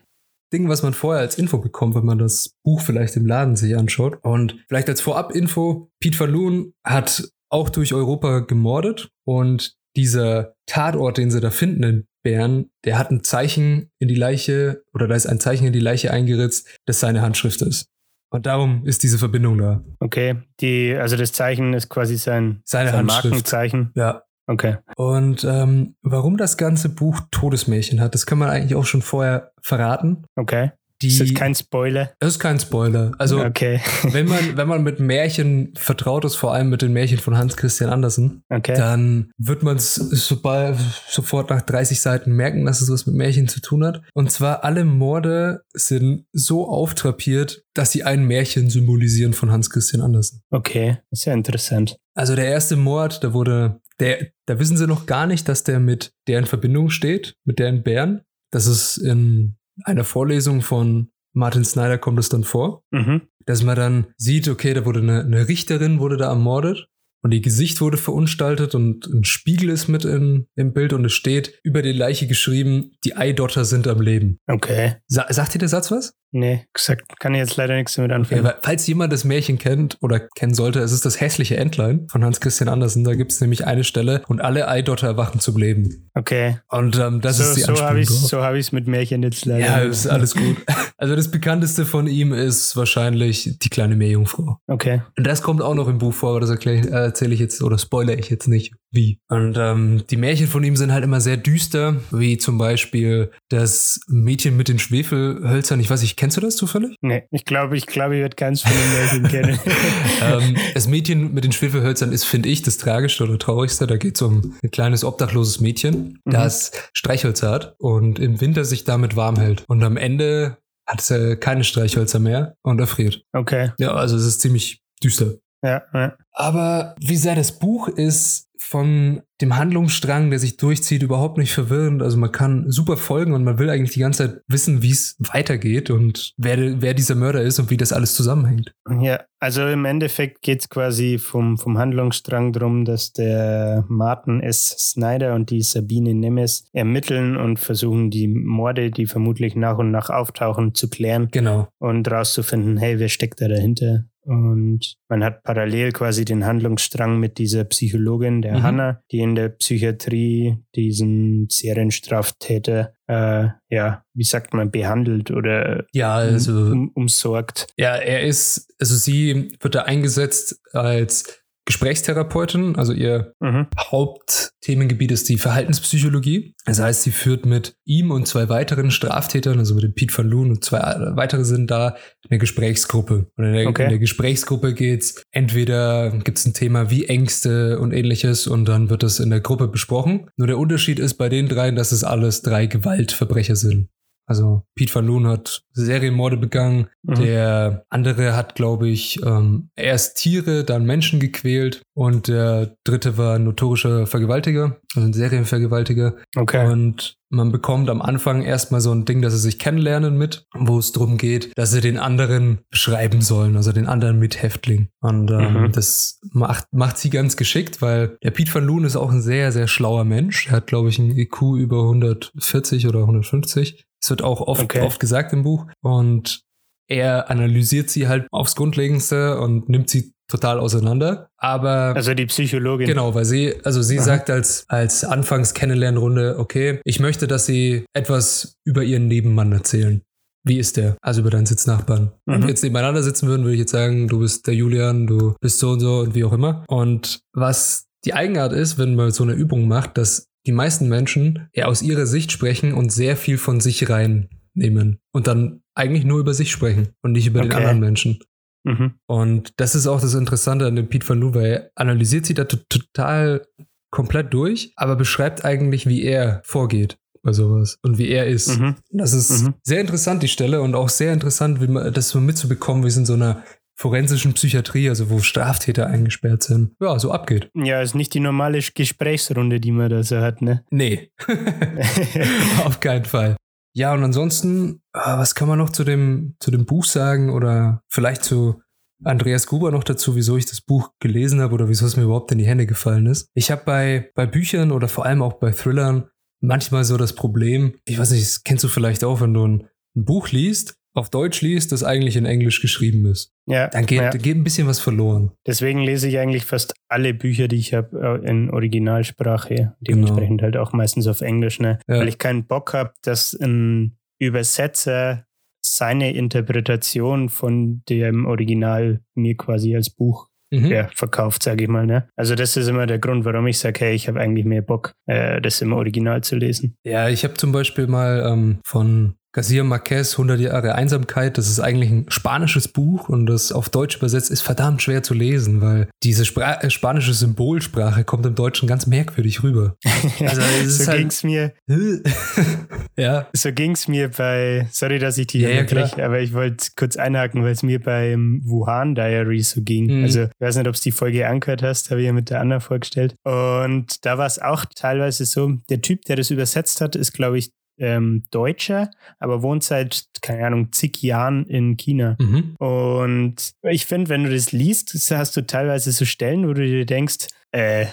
Ding, 0.52 0.68
was 0.68 0.82
man 0.82 0.92
vorher 0.92 1.22
als 1.22 1.38
Info 1.38 1.58
bekommt, 1.58 1.94
wenn 1.94 2.04
man 2.04 2.18
das 2.18 2.50
Buch 2.64 2.80
vielleicht 2.80 3.16
im 3.16 3.26
Laden 3.26 3.56
sich 3.56 3.76
anschaut. 3.76 4.18
Und 4.22 4.56
vielleicht 4.68 4.88
als 4.88 5.00
Vorab-Info, 5.00 5.88
Pete 6.00 6.16
Falloon 6.16 6.72
hat 6.84 7.28
auch 7.48 7.68
durch 7.68 7.94
Europa 7.94 8.40
gemordet 8.40 9.08
und 9.24 9.76
dieser 9.96 10.54
Tatort, 10.66 11.18
den 11.18 11.30
sie 11.30 11.40
da 11.40 11.50
finden 11.50 11.82
in 11.82 12.06
Bern, 12.22 12.66
der 12.84 12.98
hat 12.98 13.10
ein 13.10 13.22
Zeichen 13.22 13.90
in 14.00 14.08
die 14.08 14.16
Leiche 14.16 14.82
oder 14.92 15.06
da 15.06 15.14
ist 15.14 15.26
ein 15.26 15.40
Zeichen 15.40 15.68
in 15.68 15.72
die 15.72 15.80
Leiche 15.80 16.10
eingeritzt, 16.10 16.68
das 16.84 17.00
seine 17.00 17.22
Handschrift 17.22 17.62
ist. 17.62 17.86
Und 18.30 18.46
darum 18.46 18.84
ist 18.84 19.02
diese 19.02 19.18
Verbindung 19.18 19.58
da. 19.58 19.82
Okay, 20.00 20.36
die, 20.60 20.94
also 20.94 21.16
das 21.16 21.32
Zeichen 21.32 21.74
ist 21.74 21.88
quasi 21.88 22.16
sein, 22.16 22.60
Seine 22.64 22.90
sein 22.90 23.06
Markenzeichen. 23.06 23.92
Ja. 23.94 24.22
Okay. 24.48 24.76
Und 24.96 25.44
ähm, 25.44 25.96
warum 26.02 26.36
das 26.36 26.56
ganze 26.56 26.88
Buch 26.88 27.20
Todesmärchen 27.32 28.00
hat, 28.00 28.14
das 28.14 28.26
kann 28.26 28.38
man 28.38 28.48
eigentlich 28.48 28.76
auch 28.76 28.84
schon 28.84 29.02
vorher 29.02 29.52
verraten. 29.60 30.24
Okay. 30.36 30.70
Die, 31.02 31.08
ist 31.08 31.20
das 31.20 31.34
kein 31.34 31.54
Spoiler? 31.54 32.12
Das 32.20 32.30
ist 32.30 32.38
kein 32.38 32.58
Spoiler. 32.58 33.12
Also, 33.18 33.44
okay. 33.44 33.80
wenn, 34.02 34.26
man, 34.26 34.56
wenn 34.56 34.68
man 34.68 34.82
mit 34.82 34.98
Märchen 34.98 35.72
vertraut 35.76 36.24
ist, 36.24 36.36
vor 36.36 36.54
allem 36.54 36.70
mit 36.70 36.82
den 36.82 36.92
Märchen 36.92 37.18
von 37.18 37.36
Hans 37.36 37.56
Christian 37.56 37.90
Andersen, 37.90 38.42
okay. 38.48 38.74
dann 38.74 39.30
wird 39.36 39.62
man 39.62 39.76
es 39.76 39.94
sobald, 39.94 40.78
sofort 41.08 41.50
nach 41.50 41.62
30 41.62 42.00
Seiten 42.00 42.32
merken, 42.32 42.64
dass 42.64 42.80
es 42.80 42.90
was 42.90 43.06
mit 43.06 43.14
Märchen 43.14 43.48
zu 43.48 43.60
tun 43.60 43.84
hat. 43.84 44.02
Und 44.14 44.30
zwar 44.30 44.64
alle 44.64 44.84
Morde 44.84 45.62
sind 45.74 46.24
so 46.32 46.66
auftrapiert, 46.68 47.62
dass 47.74 47.92
sie 47.92 48.04
ein 48.04 48.24
Märchen 48.24 48.70
symbolisieren 48.70 49.34
von 49.34 49.50
Hans 49.50 49.70
Christian 49.70 50.02
Andersen. 50.02 50.42
Okay, 50.50 50.98
ist 51.10 51.26
ja 51.26 51.34
interessant. 51.34 51.96
Also 52.14 52.34
der 52.34 52.46
erste 52.46 52.76
Mord, 52.76 53.22
da 53.22 53.34
wurde, 53.34 53.80
der, 54.00 54.28
da 54.46 54.58
wissen 54.58 54.78
sie 54.78 54.86
noch 54.86 55.04
gar 55.04 55.26
nicht, 55.26 55.48
dass 55.48 55.64
der 55.64 55.78
mit 55.78 56.12
der 56.26 56.38
in 56.38 56.46
Verbindung 56.46 56.88
steht, 56.88 57.34
mit 57.44 57.58
der 57.58 57.68
in 57.68 57.82
Bern. 57.82 58.22
Das 58.50 58.66
ist 58.66 58.96
in 58.96 59.55
einer 59.84 60.04
Vorlesung 60.04 60.62
von 60.62 61.10
Martin 61.32 61.64
Snyder 61.64 61.98
kommt 61.98 62.18
es 62.18 62.28
dann 62.28 62.44
vor, 62.44 62.82
mhm. 62.90 63.22
dass 63.44 63.62
man 63.62 63.76
dann 63.76 64.06
sieht, 64.16 64.48
okay, 64.48 64.74
da 64.74 64.84
wurde 64.84 65.00
eine, 65.00 65.20
eine 65.20 65.48
Richterin 65.48 65.98
wurde 66.00 66.16
da 66.16 66.28
ermordet 66.28 66.88
und 67.22 67.32
ihr 67.32 67.40
Gesicht 67.40 67.80
wurde 67.80 67.96
verunstaltet 67.96 68.74
und 68.74 69.06
ein 69.06 69.24
Spiegel 69.24 69.68
ist 69.68 69.88
mit 69.88 70.04
in, 70.04 70.46
im 70.54 70.72
Bild 70.72 70.92
und 70.92 71.04
es 71.04 71.12
steht 71.12 71.60
über 71.62 71.82
die 71.82 71.92
Leiche 71.92 72.26
geschrieben, 72.26 72.92
die 73.04 73.16
Eidotter 73.16 73.64
sind 73.64 73.88
am 73.88 74.00
Leben. 74.00 74.38
Okay. 74.46 74.96
Sa 75.08 75.26
sagt 75.30 75.54
dir 75.54 75.58
der 75.58 75.68
Satz 75.68 75.90
was? 75.90 76.14
Nee, 76.38 76.66
gesagt, 76.74 77.18
kann 77.18 77.34
ich 77.34 77.38
jetzt 77.38 77.56
leider 77.56 77.74
nichts 77.76 77.94
damit 77.94 78.12
anfangen. 78.12 78.46
Okay, 78.46 78.56
falls 78.60 78.86
jemand 78.86 79.10
das 79.12 79.24
Märchen 79.24 79.58
kennt 79.58 79.96
oder 80.02 80.20
kennen 80.20 80.52
sollte, 80.52 80.80
es 80.80 80.92
ist 80.92 81.06
das 81.06 81.18
hässliche 81.20 81.56
Entlein 81.56 82.06
von 82.10 82.22
Hans 82.24 82.40
Christian 82.40 82.68
Andersen. 82.68 83.04
Da 83.04 83.14
gibt 83.14 83.32
es 83.32 83.40
nämlich 83.40 83.66
eine 83.66 83.84
Stelle 83.84 84.22
und 84.28 84.40
alle 84.40 84.68
Eidotter 84.68 85.06
erwachen 85.06 85.40
zum 85.40 85.56
Leben. 85.56 86.10
Okay. 86.14 86.58
Und 86.68 86.98
ähm, 86.98 87.22
das 87.22 87.38
so, 87.38 87.44
ist 87.44 87.56
die 87.56 87.60
so 87.62 87.80
habe 87.80 88.00
ich 88.00 88.10
So 88.10 88.42
habe 88.42 88.58
ich 88.58 88.66
es 88.66 88.72
mit 88.72 88.86
Märchen 88.86 89.22
jetzt 89.22 89.46
leider. 89.46 89.64
Ja, 89.66 89.78
ist 89.78 90.06
alles 90.06 90.34
gut. 90.34 90.56
Also 90.98 91.14
das 91.14 91.30
bekannteste 91.30 91.84
von 91.84 92.06
ihm 92.06 92.32
ist 92.32 92.74
wahrscheinlich 92.74 93.58
die 93.58 93.68
kleine 93.68 93.96
Meerjungfrau. 93.96 94.58
Okay. 94.66 95.02
Und 95.18 95.26
das 95.26 95.42
kommt 95.42 95.60
auch 95.60 95.74
noch 95.74 95.88
im 95.88 95.98
Buch 95.98 96.14
vor, 96.14 96.30
aber 96.30 96.40
das 96.40 96.50
äh, 96.50 96.88
erzähle 96.88 97.34
ich 97.34 97.40
jetzt 97.40 97.62
oder 97.62 97.76
spoilere 97.76 98.16
ich 98.16 98.30
jetzt 98.30 98.48
nicht. 98.48 98.72
Wie? 98.92 99.20
Und 99.28 99.56
ähm, 99.58 100.04
die 100.08 100.16
Märchen 100.16 100.46
von 100.46 100.62
ihm 100.64 100.76
sind 100.76 100.92
halt 100.92 101.04
immer 101.04 101.20
sehr 101.20 101.36
düster, 101.36 101.96
wie 102.10 102.38
zum 102.38 102.56
Beispiel 102.56 103.30
das 103.48 104.00
Mädchen 104.06 104.56
mit 104.56 104.68
den 104.68 104.78
Schwefelhölzern. 104.78 105.80
Ich 105.80 105.90
weiß 105.90 106.02
nicht, 106.02 106.16
kennst 106.16 106.36
du 106.36 106.40
das 106.40 106.56
zufällig? 106.56 106.96
Nee, 107.00 107.24
ich 107.30 107.44
glaube, 107.44 107.76
ich 107.76 107.86
glaube, 107.86 108.16
ich 108.16 108.22
werde 108.22 108.36
ganz 108.36 108.62
viele 108.62 108.74
Märchen 108.94 109.28
kennen. 109.28 109.58
ähm, 110.22 110.56
das 110.74 110.88
Mädchen 110.88 111.34
mit 111.34 111.44
den 111.44 111.52
Schwefelhölzern 111.52 112.12
ist, 112.12 112.24
finde 112.24 112.48
ich, 112.48 112.62
das 112.62 112.78
Tragischste 112.78 113.24
oder 113.24 113.38
Traurigste. 113.38 113.86
Da 113.86 113.96
geht 113.96 114.16
es 114.16 114.22
um 114.22 114.56
ein 114.62 114.70
kleines 114.70 115.04
obdachloses 115.04 115.60
Mädchen, 115.60 116.20
mhm. 116.24 116.30
das 116.30 116.72
Streichhölzer 116.92 117.50
hat 117.50 117.74
und 117.78 118.18
im 118.18 118.40
Winter 118.40 118.64
sich 118.64 118.84
damit 118.84 119.16
warm 119.16 119.36
hält. 119.36 119.64
Und 119.68 119.82
am 119.82 119.96
Ende 119.96 120.58
hat 120.88 121.00
es 121.00 121.40
keine 121.40 121.64
Streichhölzer 121.64 122.20
mehr 122.20 122.54
und 122.62 122.78
erfriert. 122.78 123.22
Okay. 123.32 123.72
Ja, 123.78 123.94
also 123.94 124.16
es 124.16 124.24
ist 124.24 124.40
ziemlich 124.40 124.80
düster. 125.02 125.34
Ja, 125.64 125.82
ja. 125.92 126.16
Aber 126.32 126.94
wie 127.00 127.16
sehr 127.16 127.34
das 127.34 127.58
Buch 127.58 127.88
ist 127.88 128.45
von 128.68 129.22
dem 129.40 129.56
Handlungsstrang, 129.56 130.30
der 130.30 130.38
sich 130.38 130.56
durchzieht, 130.56 131.02
überhaupt 131.02 131.38
nicht 131.38 131.52
verwirrend. 131.52 132.02
Also 132.02 132.16
man 132.16 132.32
kann 132.32 132.68
super 132.68 132.96
folgen 132.96 133.32
und 133.32 133.44
man 133.44 133.58
will 133.58 133.70
eigentlich 133.70 133.92
die 133.92 134.00
ganze 134.00 134.26
Zeit 134.26 134.42
wissen, 134.48 134.82
wie 134.82 134.90
es 134.90 135.16
weitergeht 135.20 135.90
und 135.90 136.32
wer, 136.36 136.80
wer 136.80 136.94
dieser 136.94 137.14
Mörder 137.14 137.42
ist 137.42 137.58
und 137.60 137.70
wie 137.70 137.76
das 137.76 137.92
alles 137.92 138.14
zusammenhängt. 138.14 138.72
Ja, 139.00 139.20
also 139.38 139.66
im 139.68 139.84
Endeffekt 139.84 140.42
geht 140.42 140.62
es 140.62 140.68
quasi 140.68 141.18
vom, 141.18 141.58
vom 141.58 141.78
Handlungsstrang 141.78 142.52
darum, 142.52 142.84
dass 142.84 143.12
der 143.12 143.84
Martin 143.88 144.40
S. 144.40 144.74
Snyder 144.78 145.34
und 145.34 145.50
die 145.50 145.62
Sabine 145.62 146.14
Nemes 146.14 146.68
ermitteln 146.72 147.36
und 147.36 147.60
versuchen, 147.60 148.10
die 148.10 148.26
Morde, 148.26 148.90
die 148.90 149.06
vermutlich 149.06 149.54
nach 149.54 149.78
und 149.78 149.92
nach 149.92 150.10
auftauchen, 150.10 150.74
zu 150.74 150.88
klären. 150.88 151.28
Genau. 151.30 151.68
Und 151.78 152.10
rauszufinden, 152.10 152.78
hey, 152.78 152.98
wer 152.98 153.08
steckt 153.08 153.40
da 153.40 153.48
dahinter? 153.48 154.06
Und 154.26 154.96
man 155.08 155.22
hat 155.22 155.44
parallel 155.44 155.92
quasi 155.92 156.24
den 156.24 156.44
Handlungsstrang 156.44 157.20
mit 157.20 157.38
dieser 157.38 157.64
Psychologin, 157.64 158.42
der 158.42 158.58
mhm. 158.58 158.62
Hanna, 158.62 159.00
die 159.12 159.20
in 159.20 159.36
der 159.36 159.50
Psychiatrie 159.50 160.58
diesen 160.74 161.46
Serienstraftäter, 161.48 162.92
äh, 163.06 163.48
ja, 163.70 164.02
wie 164.14 164.24
sagt 164.24 164.52
man, 164.52 164.72
behandelt 164.72 165.30
oder 165.30 165.84
ja, 165.92 166.14
also, 166.16 166.52
um, 166.52 166.72
um, 166.72 166.90
umsorgt. 166.94 167.68
Ja, 167.76 167.94
er 167.94 168.22
ist, 168.22 168.74
also 168.80 168.96
sie 168.96 169.52
wird 169.60 169.76
da 169.76 169.82
eingesetzt 169.82 170.60
als 170.72 171.45
Gesprächstherapeutin, 171.66 172.76
also 172.76 172.92
ihr 172.92 173.32
mhm. 173.40 173.66
Hauptthemengebiet 173.76 175.10
ist 175.10 175.28
die 175.28 175.36
Verhaltenspsychologie. 175.36 176.54
Das 176.64 176.80
heißt, 176.80 177.02
sie 177.02 177.10
führt 177.10 177.44
mit 177.44 177.74
ihm 177.84 178.12
und 178.12 178.28
zwei 178.28 178.48
weiteren 178.48 178.92
Straftätern, 178.92 179.58
also 179.58 179.74
mit 179.74 179.82
dem 179.82 179.92
Pete 179.92 180.16
van 180.16 180.28
Loon 180.28 180.50
und 180.50 180.64
zwei 180.64 180.78
weitere 181.16 181.44
sind 181.44 181.70
da, 181.70 181.96
eine 182.30 182.38
Gesprächsgruppe. 182.38 183.26
Und 183.36 183.44
in 183.44 183.52
der, 183.52 183.68
okay. 183.68 183.84
in 183.84 183.90
der 183.90 183.98
Gesprächsgruppe 183.98 184.74
geht's 184.74 185.22
entweder 185.32 186.10
gibt's 186.10 186.46
ein 186.46 186.54
Thema 186.54 186.90
wie 186.90 187.06
Ängste 187.06 187.80
und 187.80 187.92
ähnliches 187.92 188.46
und 188.46 188.64
dann 188.66 188.88
wird 188.88 189.02
das 189.02 189.18
in 189.18 189.30
der 189.30 189.40
Gruppe 189.40 189.66
besprochen. 189.66 190.30
Nur 190.36 190.46
der 190.46 190.58
Unterschied 190.58 191.00
ist 191.00 191.14
bei 191.14 191.28
den 191.28 191.48
dreien, 191.48 191.74
dass 191.74 191.90
es 191.90 192.04
alles 192.04 192.42
drei 192.42 192.66
Gewaltverbrecher 192.66 193.56
sind. 193.56 193.88
Also 194.26 194.64
Pete 194.74 194.94
Van 194.94 195.06
Loon 195.06 195.26
hat 195.26 195.62
Serienmorde 195.72 196.36
begangen. 196.36 196.88
Mhm. 197.02 197.14
Der 197.14 197.84
andere 197.88 198.36
hat, 198.36 198.56
glaube 198.56 198.88
ich, 198.88 199.20
ähm, 199.24 199.70
erst 199.76 200.16
Tiere, 200.16 200.64
dann 200.64 200.84
Menschen 200.84 201.20
gequält. 201.20 201.82
Und 201.94 202.28
der 202.28 202.76
dritte 202.84 203.16
war 203.16 203.36
ein 203.36 203.44
notorischer 203.44 204.06
Vergewaltiger, 204.06 204.76
also 204.94 205.08
ein 205.08 205.12
Serienvergewaltiger. 205.12 206.16
Okay. 206.36 206.70
Und 206.70 207.16
man 207.28 207.50
bekommt 207.50 207.90
am 207.90 208.02
Anfang 208.02 208.42
erstmal 208.42 208.80
so 208.80 208.92
ein 208.92 209.04
Ding, 209.04 209.22
dass 209.22 209.32
sie 209.32 209.38
sich 209.38 209.58
kennenlernen 209.58 210.16
mit, 210.16 210.46
wo 210.54 210.78
es 210.78 210.92
darum 210.92 211.16
geht, 211.16 211.56
dass 211.56 211.72
sie 211.72 211.80
den 211.80 211.98
anderen 211.98 212.58
beschreiben 212.70 213.20
sollen, 213.20 213.56
also 213.56 213.72
den 213.72 213.86
anderen 213.86 214.18
Mithäftling. 214.18 214.88
Und 215.00 215.30
ähm, 215.30 215.62
mhm. 215.62 215.72
das 215.72 216.20
macht, 216.32 216.66
macht 216.72 216.98
sie 216.98 217.10
ganz 217.10 217.36
geschickt, 217.36 217.82
weil 217.82 218.18
der 218.22 218.30
Pete 218.30 218.54
van 218.54 218.64
Loon 218.64 218.84
ist 218.84 218.96
auch 218.96 219.10
ein 219.10 219.22
sehr, 219.22 219.52
sehr 219.52 219.68
schlauer 219.68 220.04
Mensch. 220.04 220.48
Er 220.48 220.56
hat, 220.56 220.66
glaube 220.66 220.88
ich, 220.88 220.98
ein 220.98 221.16
IQ 221.16 221.56
über 221.56 221.82
140 221.82 222.86
oder 222.86 223.00
150. 223.00 223.85
Das 224.06 224.10
wird 224.10 224.22
auch 224.22 224.40
oft, 224.40 224.62
okay. 224.62 224.82
oft 224.82 225.00
gesagt 225.00 225.32
im 225.32 225.42
Buch. 225.42 225.66
Und 225.82 226.42
er 226.88 227.28
analysiert 227.28 227.90
sie 227.90 228.06
halt 228.06 228.28
aufs 228.30 228.54
Grundlegendste 228.54 229.40
und 229.40 229.68
nimmt 229.68 229.90
sie 229.90 230.12
total 230.30 230.60
auseinander. 230.60 231.28
Aber. 231.38 231.92
Also 231.96 232.14
die 232.14 232.26
Psychologin. 232.26 232.86
Genau, 232.86 233.16
weil 233.16 233.24
sie, 233.24 233.54
also 233.64 233.82
sie 233.82 233.98
Aha. 233.98 234.04
sagt 234.04 234.30
als, 234.30 234.64
als 234.68 235.02
anfangs 235.02 235.54
Kennenlernrunde, 235.54 236.36
okay, 236.38 236.80
ich 236.84 237.00
möchte, 237.00 237.26
dass 237.26 237.46
sie 237.46 237.84
etwas 237.94 238.54
über 238.64 238.84
ihren 238.84 239.08
Nebenmann 239.08 239.50
erzählen. 239.50 240.02
Wie 240.44 240.60
ist 240.60 240.76
der? 240.76 240.96
Also 241.02 241.22
über 241.22 241.30
deinen 241.30 241.46
Sitznachbarn. 241.46 242.12
Mhm. 242.26 242.32
Wenn 242.32 242.42
wir 242.42 242.48
jetzt 242.50 242.62
nebeneinander 242.62 243.02
sitzen 243.02 243.26
würden, 243.26 243.42
würde 243.42 243.54
ich 243.54 243.60
jetzt 243.60 243.72
sagen, 243.72 244.06
du 244.06 244.20
bist 244.20 244.46
der 244.46 244.54
Julian, 244.54 245.08
du 245.08 245.34
bist 245.40 245.58
so 245.58 245.70
und 245.70 245.80
so 245.80 245.98
und 245.98 246.14
wie 246.14 246.22
auch 246.22 246.32
immer. 246.32 246.64
Und 246.68 247.18
was 247.32 247.86
die 248.04 248.14
Eigenart 248.14 248.52
ist, 248.52 248.78
wenn 248.78 248.94
man 248.94 249.10
so 249.10 249.24
eine 249.24 249.32
Übung 249.32 249.66
macht, 249.66 249.98
dass 249.98 250.28
die 250.46 250.52
meisten 250.52 250.88
Menschen 250.88 251.48
eher 251.52 251.68
aus 251.68 251.82
ihrer 251.82 252.06
Sicht 252.06 252.32
sprechen 252.32 252.72
und 252.72 252.92
sehr 252.92 253.16
viel 253.16 253.38
von 253.38 253.60
sich 253.60 253.88
reinnehmen 253.90 255.00
und 255.12 255.26
dann 255.26 255.62
eigentlich 255.74 256.04
nur 256.04 256.20
über 256.20 256.34
sich 256.34 256.50
sprechen 256.50 256.88
und 257.02 257.12
nicht 257.12 257.26
über 257.26 257.40
okay. 257.40 257.48
den 257.48 257.56
anderen 257.56 257.80
Menschen. 257.80 258.18
Mhm. 258.64 258.94
Und 259.06 259.52
das 259.56 259.74
ist 259.74 259.86
auch 259.86 260.00
das 260.00 260.14
Interessante 260.14 260.66
an 260.66 260.76
dem 260.76 260.88
Pete 260.88 261.08
van 261.08 261.34
er 261.34 261.70
analysiert 261.74 262.26
sie 262.26 262.34
da 262.34 262.44
total 262.44 263.46
komplett 263.90 264.32
durch, 264.34 264.72
aber 264.76 264.96
beschreibt 264.96 265.44
eigentlich, 265.44 265.86
wie 265.86 266.02
er 266.02 266.40
vorgeht 266.44 266.98
bei 267.22 267.32
sowas 267.32 267.78
und 267.82 267.98
wie 267.98 268.08
er 268.08 268.26
ist. 268.26 268.58
Mhm. 268.58 268.76
Das 268.90 269.12
ist 269.12 269.42
mhm. 269.42 269.54
sehr 269.62 269.80
interessant, 269.80 270.22
die 270.22 270.28
Stelle, 270.28 270.62
und 270.62 270.74
auch 270.74 270.88
sehr 270.88 271.12
interessant, 271.12 271.60
wie 271.60 271.66
man, 271.66 271.92
das 271.92 272.08
so 272.08 272.20
mitzubekommen, 272.20 272.84
wie 272.84 272.88
es 272.88 272.96
in 272.96 273.06
so 273.06 273.14
einer 273.14 273.42
forensischen 273.76 274.32
Psychiatrie, 274.32 274.88
also 274.88 275.10
wo 275.10 275.20
Straftäter 275.20 275.86
eingesperrt 275.86 276.42
sind, 276.42 276.72
ja, 276.80 276.98
so 276.98 277.12
abgeht. 277.12 277.50
Ja, 277.54 277.82
ist 277.82 277.94
nicht 277.94 278.14
die 278.14 278.20
normale 278.20 278.60
Gesprächsrunde, 278.60 279.60
die 279.60 279.70
man 279.70 279.90
da 279.90 280.02
so 280.02 280.16
hat, 280.18 280.42
ne? 280.42 280.64
Nee. 280.70 281.10
Auf 282.64 282.80
keinen 282.80 283.04
Fall. 283.04 283.36
Ja, 283.74 283.92
und 283.92 284.02
ansonsten, 284.02 284.80
ah, 284.94 285.18
was 285.18 285.34
kann 285.34 285.48
man 285.48 285.58
noch 285.58 285.68
zu 285.68 285.84
dem, 285.84 286.36
zu 286.40 286.50
dem 286.50 286.64
Buch 286.64 286.86
sagen 286.86 287.30
oder 287.30 287.82
vielleicht 287.88 288.24
zu 288.24 288.62
Andreas 289.04 289.46
Gruber 289.46 289.70
noch 289.70 289.84
dazu, 289.84 290.16
wieso 290.16 290.38
ich 290.38 290.46
das 290.46 290.62
Buch 290.62 290.92
gelesen 290.98 291.42
habe 291.42 291.52
oder 291.52 291.68
wieso 291.68 291.84
es 291.84 291.96
mir 291.96 292.04
überhaupt 292.04 292.32
in 292.32 292.38
die 292.38 292.46
Hände 292.46 292.64
gefallen 292.64 293.04
ist. 293.04 293.28
Ich 293.34 293.50
habe 293.50 293.62
bei, 293.66 294.10
bei 294.14 294.24
Büchern 294.24 294.72
oder 294.72 294.88
vor 294.88 295.04
allem 295.04 295.20
auch 295.20 295.34
bei 295.34 295.50
Thrillern 295.50 296.08
manchmal 296.40 296.84
so 296.84 296.96
das 296.96 297.14
Problem, 297.14 297.78
ich 297.84 297.98
weiß 297.98 298.12
nicht, 298.12 298.22
das 298.22 298.42
kennst 298.44 298.64
du 298.64 298.68
vielleicht 298.68 299.04
auch, 299.04 299.20
wenn 299.20 299.34
du 299.34 299.46
ein, 299.46 299.68
ein 299.94 300.04
Buch 300.04 300.30
liest 300.30 300.78
auf 300.96 301.10
Deutsch 301.10 301.42
liest, 301.42 301.72
das 301.72 301.84
eigentlich 301.84 302.16
in 302.16 302.24
Englisch 302.24 302.60
geschrieben 302.60 303.06
ist. 303.06 303.32
Ja. 303.46 303.68
Dann 303.68 303.86
geht, 303.86 304.00
ja. 304.00 304.10
geht 304.10 304.36
ein 304.36 304.44
bisschen 304.44 304.66
was 304.66 304.80
verloren. 304.80 305.32
Deswegen 305.46 305.80
lese 305.80 306.08
ich 306.08 306.18
eigentlich 306.18 306.44
fast 306.44 306.74
alle 306.88 307.12
Bücher, 307.12 307.48
die 307.48 307.56
ich 307.56 307.74
habe, 307.74 308.20
äh, 308.24 308.28
in 308.28 308.50
Originalsprache. 308.50 309.74
Dementsprechend 309.80 310.40
genau. 310.40 310.42
halt 310.42 310.56
auch 310.56 310.72
meistens 310.72 311.06
auf 311.06 311.20
Englisch, 311.20 311.60
ne? 311.60 311.78
Ja. 311.86 311.98
Weil 311.98 312.08
ich 312.08 312.18
keinen 312.18 312.46
Bock 312.46 312.72
habe, 312.72 312.92
dass 313.02 313.34
ein 313.34 313.98
Übersetzer 314.18 315.26
seine 315.60 316.14
Interpretation 316.14 317.28
von 317.28 317.82
dem 317.88 318.24
Original 318.24 319.00
mir 319.14 319.36
quasi 319.36 319.76
als 319.76 319.90
Buch 319.90 320.28
mhm. 320.50 320.66
ja, 320.66 320.88
verkauft, 320.94 321.42
sage 321.42 321.64
ich 321.64 321.68
mal. 321.68 321.86
Ne? 321.86 322.08
Also 322.16 322.34
das 322.34 322.56
ist 322.56 322.68
immer 322.68 322.86
der 322.86 322.98
Grund, 322.98 323.24
warum 323.24 323.46
ich 323.46 323.58
sage, 323.58 323.80
hey, 323.80 323.94
ich 323.94 324.08
habe 324.08 324.20
eigentlich 324.20 324.46
mehr 324.46 324.62
Bock, 324.62 324.92
äh, 325.06 325.40
das 325.40 325.60
im 325.60 325.72
Original 325.72 326.22
zu 326.22 326.36
lesen. 326.36 326.76
Ja, 326.84 327.08
ich 327.08 327.24
habe 327.24 327.34
zum 327.34 327.52
Beispiel 327.52 327.86
mal 327.86 328.24
ähm, 328.26 328.60
von 328.64 329.16
Garcia 329.36 329.62
Marquez, 329.64 330.14
100 330.14 330.40
Jahre 330.40 330.74
Einsamkeit, 330.76 331.36
das 331.36 331.50
ist 331.50 331.60
eigentlich 331.60 331.90
ein 331.90 332.06
spanisches 332.08 332.68
Buch 332.68 333.10
und 333.10 333.26
das 333.26 333.52
auf 333.52 333.68
Deutsch 333.68 333.98
übersetzt 333.98 334.30
ist 334.30 334.40
verdammt 334.40 334.80
schwer 334.80 335.02
zu 335.02 335.12
lesen, 335.12 335.60
weil 335.60 335.90
diese 336.02 336.24
Spra 336.24 336.54
äh, 336.62 336.70
spanische 336.70 337.12
Symbolsprache 337.12 338.02
kommt 338.04 338.24
im 338.24 338.34
Deutschen 338.34 338.66
ganz 338.66 338.86
merkwürdig 338.86 339.42
rüber. 339.42 339.76
Also, 340.20 340.40
so 340.68 340.86
halt, 340.86 341.00
ging's 341.00 341.22
mir. 341.24 341.52
ja. 342.96 343.26
So 343.34 343.52
ging's 343.52 343.88
mir 343.88 344.08
bei, 344.08 344.66
sorry, 344.70 344.98
dass 344.98 345.18
ich 345.18 345.26
die 345.26 345.40
ja, 345.40 345.50
ja 345.50 346.04
aber 346.04 346.20
ich 346.20 346.32
wollte 346.32 346.68
kurz 346.76 346.96
einhaken, 346.96 347.42
weil 347.42 347.52
es 347.52 347.62
mir 347.62 347.80
beim 347.80 348.40
Wuhan 348.44 348.94
Diary 348.94 349.42
so 349.42 349.62
ging. 349.62 349.98
Mhm. 349.98 350.04
Also, 350.04 350.22
ich 350.22 350.40
weiß 350.40 350.56
nicht, 350.56 350.68
ob 350.68 350.74
du 350.74 350.80
die 350.80 350.92
Folge 350.92 351.28
angehört 351.28 351.62
hast, 351.62 351.90
habe 351.90 352.00
ich 352.00 352.06
ja 352.06 352.12
mit 352.12 352.30
der 352.30 352.40
Anna 352.40 352.60
vorgestellt. 352.60 353.14
Und 353.24 354.06
da 354.06 354.16
war 354.16 354.26
es 354.26 354.38
auch 354.38 354.64
teilweise 354.74 355.26
so, 355.26 355.58
der 355.68 355.82
Typ, 355.82 356.04
der 356.06 356.16
das 356.16 356.30
übersetzt 356.30 356.80
hat, 356.80 356.96
ist, 356.96 357.12
glaube 357.12 357.38
ich, 357.38 357.50
ähm, 357.78 358.24
Deutscher, 358.30 358.90
aber 359.18 359.42
wohnt 359.42 359.64
seit, 359.64 360.04
keine 360.22 360.46
Ahnung, 360.46 360.72
zig 360.72 361.02
Jahren 361.02 361.46
in 361.46 361.76
China. 361.76 362.16
Mhm. 362.18 362.54
Und 362.56 363.52
ich 363.62 363.86
finde, 363.86 364.08
wenn 364.10 364.24
du 364.24 364.30
das 364.30 364.52
liest, 364.52 364.94
hast 365.10 365.36
du 365.36 365.46
teilweise 365.46 365.92
so 365.92 366.04
Stellen, 366.04 366.48
wo 366.48 366.52
du 366.52 366.66
dir 366.66 366.86
denkst, 366.86 367.28
äh, 367.52 367.86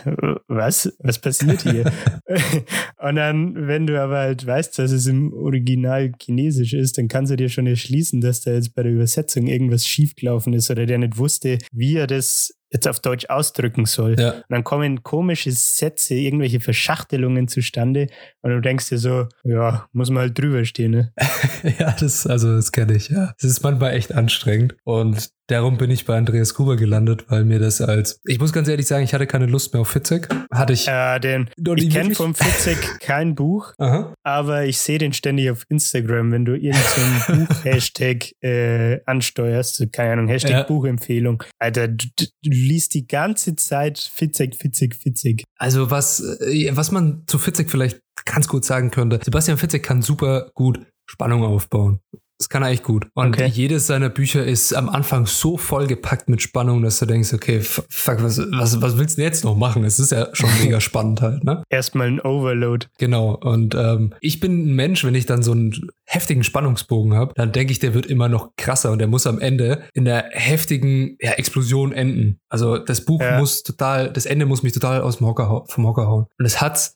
was? 0.48 0.94
Was 1.00 1.20
passiert 1.20 1.62
hier? 1.62 1.86
und 2.98 3.16
dann, 3.16 3.68
wenn 3.68 3.88
du 3.88 4.02
aber 4.02 4.18
halt 4.18 4.46
weißt, 4.46 4.78
dass 4.78 4.92
es 4.92 5.08
im 5.08 5.32
Original 5.34 6.12
Chinesisch 6.22 6.74
ist, 6.74 6.98
dann 6.98 7.08
kannst 7.08 7.32
du 7.32 7.38
dir 7.38 7.50
schon 7.50 7.68
erschließen, 7.68 8.20
dass 8.20 8.42
da 8.42 8.52
jetzt 8.52 8.76
bei 8.76 8.84
der 8.84 8.92
Übersetzung 8.92 9.48
irgendwas 9.48 9.88
schiefgelaufen 9.88 10.54
ist 10.54 10.70
oder 10.70 10.86
der 10.86 10.98
nicht 10.98 11.18
wusste, 11.18 11.60
wie 11.72 11.96
er 11.96 12.08
das 12.08 12.54
jetzt 12.74 12.88
auf 12.88 13.00
Deutsch 13.00 13.26
ausdrücken 13.30 13.86
soll. 13.86 14.20
Ja. 14.20 14.32
Und 14.32 14.44
dann 14.50 14.64
kommen 14.64 15.04
komische 15.04 15.52
Sätze, 15.52 16.16
irgendwelche 16.16 16.60
Verschachtelungen 16.60 17.48
zustande 17.48 18.08
und 18.42 18.52
du 18.52 18.60
denkst 18.60 18.90
dir 18.90 18.98
so, 18.98 19.28
ja, 19.44 19.88
muss 19.94 20.10
man 20.10 20.24
halt 20.24 20.38
drüber 20.38 20.66
stehen, 20.66 20.92
ne? 20.92 21.14
ja, 21.80 21.96
das, 21.98 22.28
also 22.28 22.56
das 22.56 22.72
kenne 22.72 22.96
ich, 22.96 23.10
ja. 23.10 23.34
Das 23.40 23.50
ist 23.50 23.64
manchmal 23.64 23.94
echt 23.94 24.14
anstrengend 24.14 24.76
und 24.84 25.30
Darum 25.48 25.78
bin 25.78 25.92
ich 25.92 26.06
bei 26.06 26.18
Andreas 26.18 26.54
Gruber 26.54 26.78
gelandet, 26.78 27.26
weil 27.28 27.44
mir 27.44 27.60
das 27.60 27.82
als. 27.82 28.20
Ich 28.24 28.40
muss 28.40 28.54
ganz 28.54 28.70
ehrlich 28.70 28.88
sagen, 28.88 29.04
ich 29.04 29.14
hatte 29.14 29.28
keine 29.28 29.46
Lust 29.46 29.74
mehr 29.74 29.82
auf 29.82 29.90
Fitzek. 29.90 30.30
Hatte 30.52 30.72
ich. 30.72 30.88
Äh, 30.88 31.20
den, 31.20 31.50
ich 31.76 31.90
kenne 31.90 32.16
vom 32.16 32.34
Fitzek 32.34 32.78
kein 33.02 33.36
Buch, 33.36 33.74
Aha. 33.78 34.14
aber 34.24 34.64
ich 34.66 34.78
sehe 34.78 35.00
den 35.00 35.12
ständig 35.12 35.52
auf 35.52 35.66
Instagram, 35.68 36.32
wenn 36.32 36.46
du 36.46 36.56
irgendein 36.56 37.46
Buch-Hashtag 37.48 38.32
äh, 38.42 39.02
ansteuerst. 39.06 39.86
Keine 39.92 40.14
Ahnung, 40.14 40.28
Hashtag 40.30 40.52
ja. 40.52 40.64
Buchempfehlung. 40.64 41.44
Alter, 41.60 41.90
du, 41.90 42.06
du, 42.18 42.26
liest 42.44 42.94
die 42.94 43.06
ganze 43.06 43.58
Zeit 43.58 44.00
Fitzek, 44.00 44.56
Fitzek, 44.56 44.96
Fitzek. 44.96 45.44
Also, 45.58 45.92
was, 45.92 46.22
äh, 46.40 46.72
was 46.74 46.92
man 46.92 47.24
zu 47.28 47.38
Fitzek 47.38 47.70
vielleicht 47.70 48.00
ganz 48.24 48.48
gut 48.48 48.64
sagen 48.64 48.92
könnte: 48.92 49.20
Sebastian 49.22 49.58
Fitzek 49.58 49.84
kann 49.84 50.02
super 50.02 50.52
gut 50.54 50.80
Spannung 51.06 51.44
aufbauen. 51.44 52.00
Das 52.44 52.50
kann 52.50 52.62
er 52.62 52.72
echt 52.72 52.84
gut. 52.84 53.08
Und 53.14 53.36
okay. 53.36 53.46
jedes 53.46 53.88
seiner 53.88 54.10
Bücher 54.10 54.44
ist 54.44 54.74
am 54.74 54.90
Anfang 54.90 55.28
so 55.28 55.56
vollgepackt 55.56 56.28
mit 56.28 56.42
Spannung, 56.42 56.84
dass 56.84 57.00
du 57.00 57.06
denkst, 57.06 57.34
okay, 57.34 57.62
fuck, 57.62 58.22
was, 58.22 58.38
was, 58.38 58.82
was 58.82 58.98
willst 58.98 59.16
du 59.16 59.22
denn 59.22 59.32
jetzt 59.32 59.46
noch 59.46 59.56
machen? 59.56 59.86
Es 59.86 59.98
ist 59.98 60.12
ja 60.12 60.28
schon 60.34 60.50
mega 60.62 60.82
spannend 60.82 61.22
halt, 61.22 61.46
ne? 61.46 61.64
Erstmal 61.70 62.08
ein 62.08 62.20
Overload. 62.20 62.88
Genau. 62.98 63.36
Und 63.36 63.76
ähm, 63.76 64.14
ich 64.20 64.42
bin 64.42 64.66
ein 64.66 64.76
Mensch, 64.76 65.06
wenn 65.06 65.16
ich 65.16 65.26
dann 65.26 65.42
so 65.42 65.54
einen 65.54 65.88
heftigen 66.04 66.44
Spannungsbogen 66.44 67.14
habe, 67.14 67.34
dann 67.36 67.54
denke 67.54 67.72
ich, 67.72 67.80
der 67.80 67.94
wird 67.94 68.08
immer 68.08 68.28
noch 68.28 68.50
krasser 68.58 68.92
und 68.92 69.00
der 69.00 69.08
muss 69.08 69.26
am 69.26 69.40
Ende 69.40 69.84
in 69.94 70.04
der 70.04 70.26
heftigen 70.32 71.16
ja, 71.22 71.32
Explosion 71.32 71.94
enden. 71.94 72.42
Also 72.50 72.78
das 72.78 73.06
Buch 73.06 73.22
ja. 73.22 73.40
muss 73.40 73.64
total, 73.64 74.12
das 74.12 74.26
Ende 74.26 74.46
muss 74.46 74.64
mich 74.64 74.74
total 74.74 75.00
aus 75.00 75.20
dem 75.20 75.28
Hocker, 75.28 75.64
vom 75.70 75.88
Hocker 75.88 76.08
hauen. 76.08 76.26
Und 76.38 76.46
es 76.46 76.60
hat, 76.60 76.92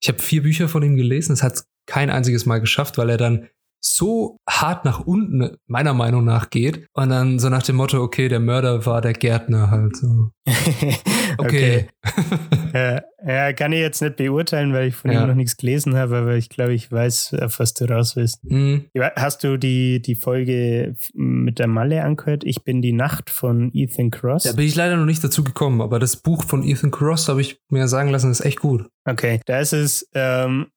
ich 0.00 0.08
habe 0.08 0.22
vier 0.22 0.44
Bücher 0.44 0.68
von 0.68 0.84
ihm 0.84 0.94
gelesen, 0.94 1.32
es 1.32 1.42
hat 1.42 1.64
kein 1.86 2.10
einziges 2.10 2.46
Mal 2.46 2.60
geschafft, 2.60 2.96
weil 2.96 3.10
er 3.10 3.16
dann 3.16 3.48
so 3.84 4.38
hart 4.48 4.84
nach 4.84 5.00
unten, 5.00 5.56
meiner 5.66 5.92
Meinung 5.92 6.24
nach, 6.24 6.50
geht. 6.50 6.86
Und 6.94 7.10
dann 7.10 7.38
so 7.38 7.48
nach 7.50 7.62
dem 7.62 7.76
Motto, 7.76 8.02
okay, 8.02 8.28
der 8.28 8.40
Mörder 8.40 8.86
war 8.86 9.00
der 9.00 9.12
Gärtner 9.12 9.70
halt 9.70 9.96
so. 9.96 10.30
okay. 11.38 11.88
ja, 12.74 13.02
ja, 13.26 13.52
kann 13.52 13.72
ich 13.72 13.80
jetzt 13.80 14.00
nicht 14.00 14.16
beurteilen, 14.16 14.72
weil 14.72 14.88
ich 14.88 14.96
von 14.96 15.10
ja. 15.10 15.22
ihm 15.22 15.28
noch 15.28 15.34
nichts 15.34 15.56
gelesen 15.56 15.96
habe, 15.96 16.16
aber 16.16 16.34
ich 16.34 16.48
glaube, 16.48 16.72
ich 16.74 16.90
weiß, 16.90 17.36
auf 17.42 17.58
was 17.58 17.74
du 17.74 17.84
raus 17.84 18.16
willst. 18.16 18.42
Mhm. 18.44 18.86
Hast 19.16 19.44
du 19.44 19.58
die, 19.58 20.00
die 20.00 20.14
Folge 20.14 20.94
mit 21.12 21.58
der 21.58 21.66
Malle 21.66 22.04
angehört? 22.04 22.44
Ich 22.44 22.64
bin 22.64 22.80
die 22.80 22.92
Nacht 22.92 23.28
von 23.28 23.70
Ethan 23.74 24.10
Cross. 24.10 24.44
Da 24.44 24.52
bin 24.52 24.66
ich 24.66 24.76
leider 24.76 24.96
noch 24.96 25.06
nicht 25.06 25.22
dazu 25.22 25.44
gekommen, 25.44 25.82
aber 25.82 25.98
das 25.98 26.16
Buch 26.16 26.44
von 26.44 26.62
Ethan 26.62 26.90
Cross 26.90 27.28
habe 27.28 27.42
ich 27.42 27.60
mir 27.68 27.86
sagen 27.88 28.10
lassen, 28.10 28.30
ist 28.30 28.44
echt 28.44 28.60
gut. 28.60 28.88
Okay, 29.04 29.40
da 29.44 29.58
ist 29.58 29.74
es 29.74 30.08
ähm, 30.14 30.68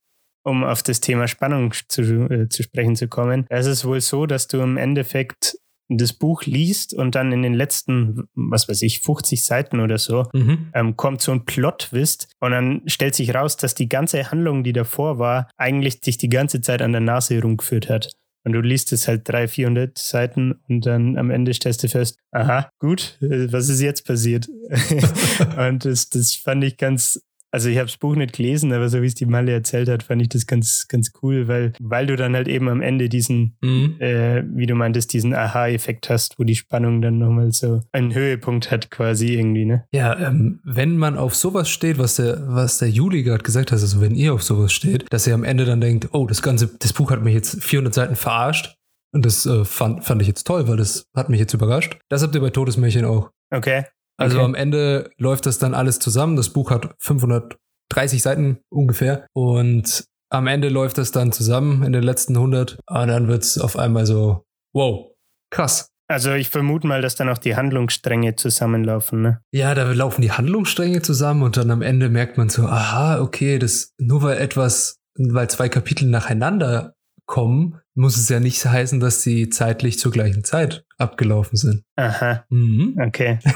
um 0.47 0.63
auf 0.63 0.81
das 0.81 1.01
Thema 1.01 1.27
Spannung 1.27 1.73
zu, 1.87 2.01
äh, 2.29 2.49
zu 2.49 2.63
sprechen 2.63 2.95
zu 2.95 3.07
kommen, 3.07 3.45
da 3.49 3.57
ist 3.57 3.67
es 3.67 3.85
wohl 3.85 4.01
so, 4.01 4.25
dass 4.25 4.47
du 4.47 4.61
im 4.61 4.77
Endeffekt 4.77 5.57
das 5.89 6.13
Buch 6.13 6.43
liest 6.43 6.93
und 6.93 7.15
dann 7.15 7.31
in 7.31 7.43
den 7.43 7.53
letzten, 7.53 8.27
was 8.35 8.67
weiß 8.67 8.81
ich, 8.81 9.01
50 9.01 9.43
Seiten 9.43 9.79
oder 9.79 9.97
so, 9.97 10.25
mhm. 10.33 10.69
ähm, 10.73 10.97
kommt 10.97 11.21
so 11.21 11.31
ein 11.31 11.45
Plot-Twist 11.45 12.29
und 12.39 12.51
dann 12.51 12.81
stellt 12.87 13.15
sich 13.15 13.33
raus, 13.33 13.55
dass 13.55 13.73
die 13.73 13.87
ganze 13.87 14.29
Handlung, 14.29 14.63
die 14.63 14.73
davor 14.73 15.17
war, 15.17 15.49
eigentlich 15.57 16.01
dich 16.01 16.17
die 16.17 16.29
ganze 16.29 16.61
Zeit 16.61 16.81
an 16.81 16.91
der 16.91 17.01
Nase 17.01 17.35
herumgeführt 17.35 17.89
hat. 17.89 18.11
Und 18.43 18.53
du 18.53 18.61
liest 18.61 18.93
es 18.93 19.07
halt 19.07 19.27
300, 19.27 19.49
400 19.49 19.97
Seiten 19.97 20.53
und 20.69 20.85
dann 20.85 21.17
am 21.17 21.31
Ende 21.31 21.53
stellst 21.53 21.83
du 21.83 21.89
fest, 21.89 22.17
aha, 22.31 22.69
gut, 22.79 23.17
äh, 23.21 23.51
was 23.51 23.69
ist 23.69 23.81
jetzt 23.81 24.05
passiert? 24.05 24.47
und 25.57 25.85
das, 25.85 26.09
das 26.09 26.33
fand 26.33 26.63
ich 26.63 26.77
ganz 26.77 27.21
also 27.51 27.69
ich 27.69 27.77
habe 27.77 27.87
das 27.87 27.97
Buch 27.97 28.15
nicht 28.15 28.35
gelesen, 28.35 28.73
aber 28.73 28.89
so 28.89 29.01
wie 29.01 29.07
es 29.07 29.15
die 29.15 29.25
Malle 29.25 29.51
erzählt 29.51 29.89
hat, 29.89 30.03
fand 30.03 30.21
ich 30.21 30.29
das 30.29 30.47
ganz, 30.47 30.87
ganz 30.87 31.11
cool, 31.21 31.47
weil, 31.47 31.73
weil 31.79 32.05
du 32.05 32.15
dann 32.15 32.35
halt 32.35 32.47
eben 32.47 32.67
am 32.69 32.81
Ende 32.81 33.09
diesen, 33.09 33.57
mhm. 33.61 33.95
äh, 33.99 34.43
wie 34.53 34.65
du 34.65 34.75
meintest, 34.75 35.13
diesen 35.13 35.33
Aha-Effekt 35.33 36.09
hast, 36.09 36.37
wo 36.37 36.43
die 36.43 36.55
Spannung 36.55 37.01
dann 37.01 37.17
nochmal 37.17 37.51
so 37.51 37.81
einen 37.91 38.13
Höhepunkt 38.13 38.71
hat 38.71 38.91
quasi 38.91 39.35
irgendwie, 39.35 39.65
ne? 39.65 39.85
Ja, 39.91 40.17
ähm, 40.19 40.59
wenn 40.63 40.97
man 40.97 41.17
auf 41.17 41.35
sowas 41.35 41.69
steht, 41.69 41.97
was 41.97 42.15
der, 42.17 42.43
was 42.47 42.79
der 42.79 42.89
Juli 42.89 43.23
gerade 43.23 43.43
gesagt 43.43 43.71
hat, 43.71 43.79
also 43.79 44.01
wenn 44.01 44.15
ihr 44.15 44.33
auf 44.33 44.43
sowas 44.43 44.73
steht, 44.73 45.05
dass 45.11 45.27
ihr 45.27 45.33
am 45.33 45.43
Ende 45.43 45.65
dann 45.65 45.81
denkt, 45.81 46.09
oh, 46.11 46.27
das 46.27 46.41
ganze, 46.41 46.69
das 46.79 46.93
Buch 46.93 47.11
hat 47.11 47.23
mich 47.23 47.33
jetzt 47.33 47.63
400 47.63 47.93
Seiten 47.93 48.15
verarscht, 48.15 48.77
und 49.13 49.25
das 49.25 49.45
äh, 49.45 49.63
fand, 49.63 50.03
fand 50.03 50.21
ich 50.21 50.27
jetzt 50.27 50.45
toll, 50.45 50.67
weil 50.67 50.77
das 50.77 51.07
hat 51.15 51.29
mich 51.29 51.39
jetzt 51.39 51.53
überrascht. 51.53 51.97
Das 52.09 52.21
habt 52.23 52.35
ihr 52.35 52.41
bei 52.41 52.49
Todesmärchen 52.49 53.05
auch. 53.05 53.31
Okay. 53.49 53.85
Also 54.17 54.37
okay. 54.37 54.45
am 54.45 54.55
Ende 54.55 55.11
läuft 55.17 55.45
das 55.45 55.59
dann 55.59 55.73
alles 55.73 55.99
zusammen. 55.99 56.35
Das 56.35 56.49
Buch 56.49 56.71
hat 56.71 56.95
530 56.99 58.21
Seiten 58.21 58.59
ungefähr 58.69 59.27
und 59.33 60.05
am 60.29 60.47
Ende 60.47 60.69
läuft 60.69 60.97
das 60.97 61.11
dann 61.11 61.31
zusammen 61.31 61.83
in 61.83 61.93
den 61.93 62.03
letzten 62.03 62.35
100 62.35 62.79
und 62.85 63.07
dann 63.07 63.27
wird 63.27 63.43
es 63.43 63.57
auf 63.57 63.77
einmal 63.77 64.05
so, 64.05 64.45
wow, 64.73 65.11
krass. 65.51 65.89
Also 66.09 66.33
ich 66.33 66.49
vermute 66.49 66.87
mal, 66.87 67.01
dass 67.01 67.15
dann 67.15 67.29
auch 67.29 67.37
die 67.37 67.55
Handlungsstränge 67.55 68.35
zusammenlaufen, 68.35 69.21
ne? 69.21 69.41
Ja, 69.51 69.75
da 69.75 69.91
laufen 69.91 70.21
die 70.21 70.31
Handlungsstränge 70.31 71.01
zusammen 71.01 71.43
und 71.43 71.57
dann 71.57 71.69
am 71.69 71.81
Ende 71.81 72.09
merkt 72.09 72.37
man 72.37 72.49
so, 72.49 72.65
aha, 72.65 73.19
okay, 73.19 73.59
das 73.59 73.91
nur 73.97 74.21
weil 74.21 74.37
etwas, 74.37 74.99
weil 75.17 75.49
zwei 75.49 75.67
Kapitel 75.67 76.09
nacheinander 76.09 76.95
kommen, 77.25 77.81
muss 77.93 78.15
es 78.15 78.29
ja 78.29 78.39
nicht 78.39 78.65
heißen, 78.65 79.01
dass 79.01 79.21
sie 79.21 79.49
zeitlich 79.49 79.99
zur 79.99 80.11
gleichen 80.11 80.45
Zeit 80.45 80.85
abgelaufen 80.97 81.57
sind. 81.57 81.83
Aha. 81.95 82.45
Mhm. 82.49 82.97
Okay. 82.99 83.39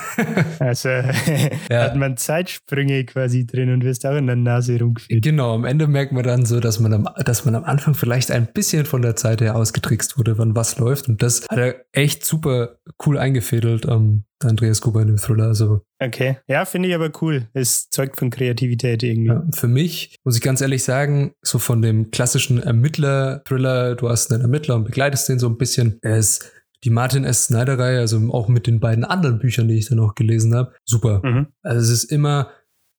Also 0.60 0.90
ja. 1.70 1.84
hat 1.84 1.96
man 1.96 2.18
Zeitsprünge 2.18 3.04
quasi 3.06 3.46
drin 3.46 3.74
und 3.74 3.84
wirst 3.84 4.06
auch 4.06 4.16
in 4.16 4.28
der 4.28 4.36
Nase 4.36 4.80
rumgeführt. 4.80 5.24
Genau, 5.24 5.56
am 5.56 5.66
Ende 5.66 5.88
merkt 5.88 6.12
man 6.12 6.24
dann 6.24 6.46
so, 6.46 6.60
dass 6.60 6.80
man 6.80 6.94
am, 6.94 7.08
dass 7.26 7.46
man 7.46 7.56
am 7.56 7.64
Anfang 7.64 7.96
vielleicht 7.96 8.32
ein 8.32 8.48
bisschen 8.54 8.86
von 8.86 9.02
der 9.02 9.16
Zeit 9.16 9.42
her 9.42 9.56
ausgetrickst 9.56 10.18
wurde, 10.18 10.38
wann 10.38 10.56
was 10.56 10.78
läuft. 10.78 11.10
Und 11.10 11.22
das 11.24 11.48
hat 11.50 11.58
er 11.58 11.86
echt 11.92 12.26
super 12.26 12.78
cool 13.06 13.18
eingefädelt, 13.18 13.86
um, 13.86 14.24
Andreas 14.44 14.82
Gruber 14.82 15.02
in 15.02 15.08
dem 15.08 15.18
Thriller. 15.18 15.48
Also. 15.48 15.82
Okay. 16.00 16.38
Ja, 16.48 16.66
finde 16.66 16.90
ich 16.90 16.96
aber 16.96 17.12
cool. 17.22 17.48
Es 17.54 17.90
zeugt 17.90 18.20
von 18.20 18.30
Kreativität 18.30 19.04
irgendwie. 19.04 19.30
Ja, 19.30 19.44
für 19.54 19.68
mich, 19.68 20.16
muss 20.24 20.36
ich 20.36 20.42
ganz 20.42 20.62
ehrlich 20.62 20.84
sagen, 20.84 21.34
so 21.42 21.60
von 21.60 21.82
dem 21.82 22.12
klassischen 22.12 22.62
Ermittler-Thriller, 22.62 23.96
du 23.96 24.10
hast 24.10 24.32
einen 24.32 24.42
Ermittler 24.42 24.76
und 24.76 24.86
begleitest 24.86 25.30
den 25.30 25.40
so 25.40 25.48
ein 25.48 25.58
bisschen. 25.58 26.00
Er 26.02 26.18
ist 26.18 26.52
die 26.84 26.90
Martin 26.90 27.24
S. 27.24 27.46
Snyder-Reihe, 27.46 28.00
also 28.00 28.32
auch 28.32 28.48
mit 28.48 28.68
den 28.68 28.80
beiden 28.80 29.04
anderen 29.04 29.40
Büchern, 29.40 29.68
die 29.68 29.78
ich 29.78 29.90
dann 29.90 30.00
auch 30.00 30.16
gelesen 30.16 30.56
habe, 30.56 30.74
super. 30.86 31.22
Mhm. 31.24 31.48
Also 31.62 31.82
es 31.82 31.90
ist 31.90 32.12
immer 32.12 32.52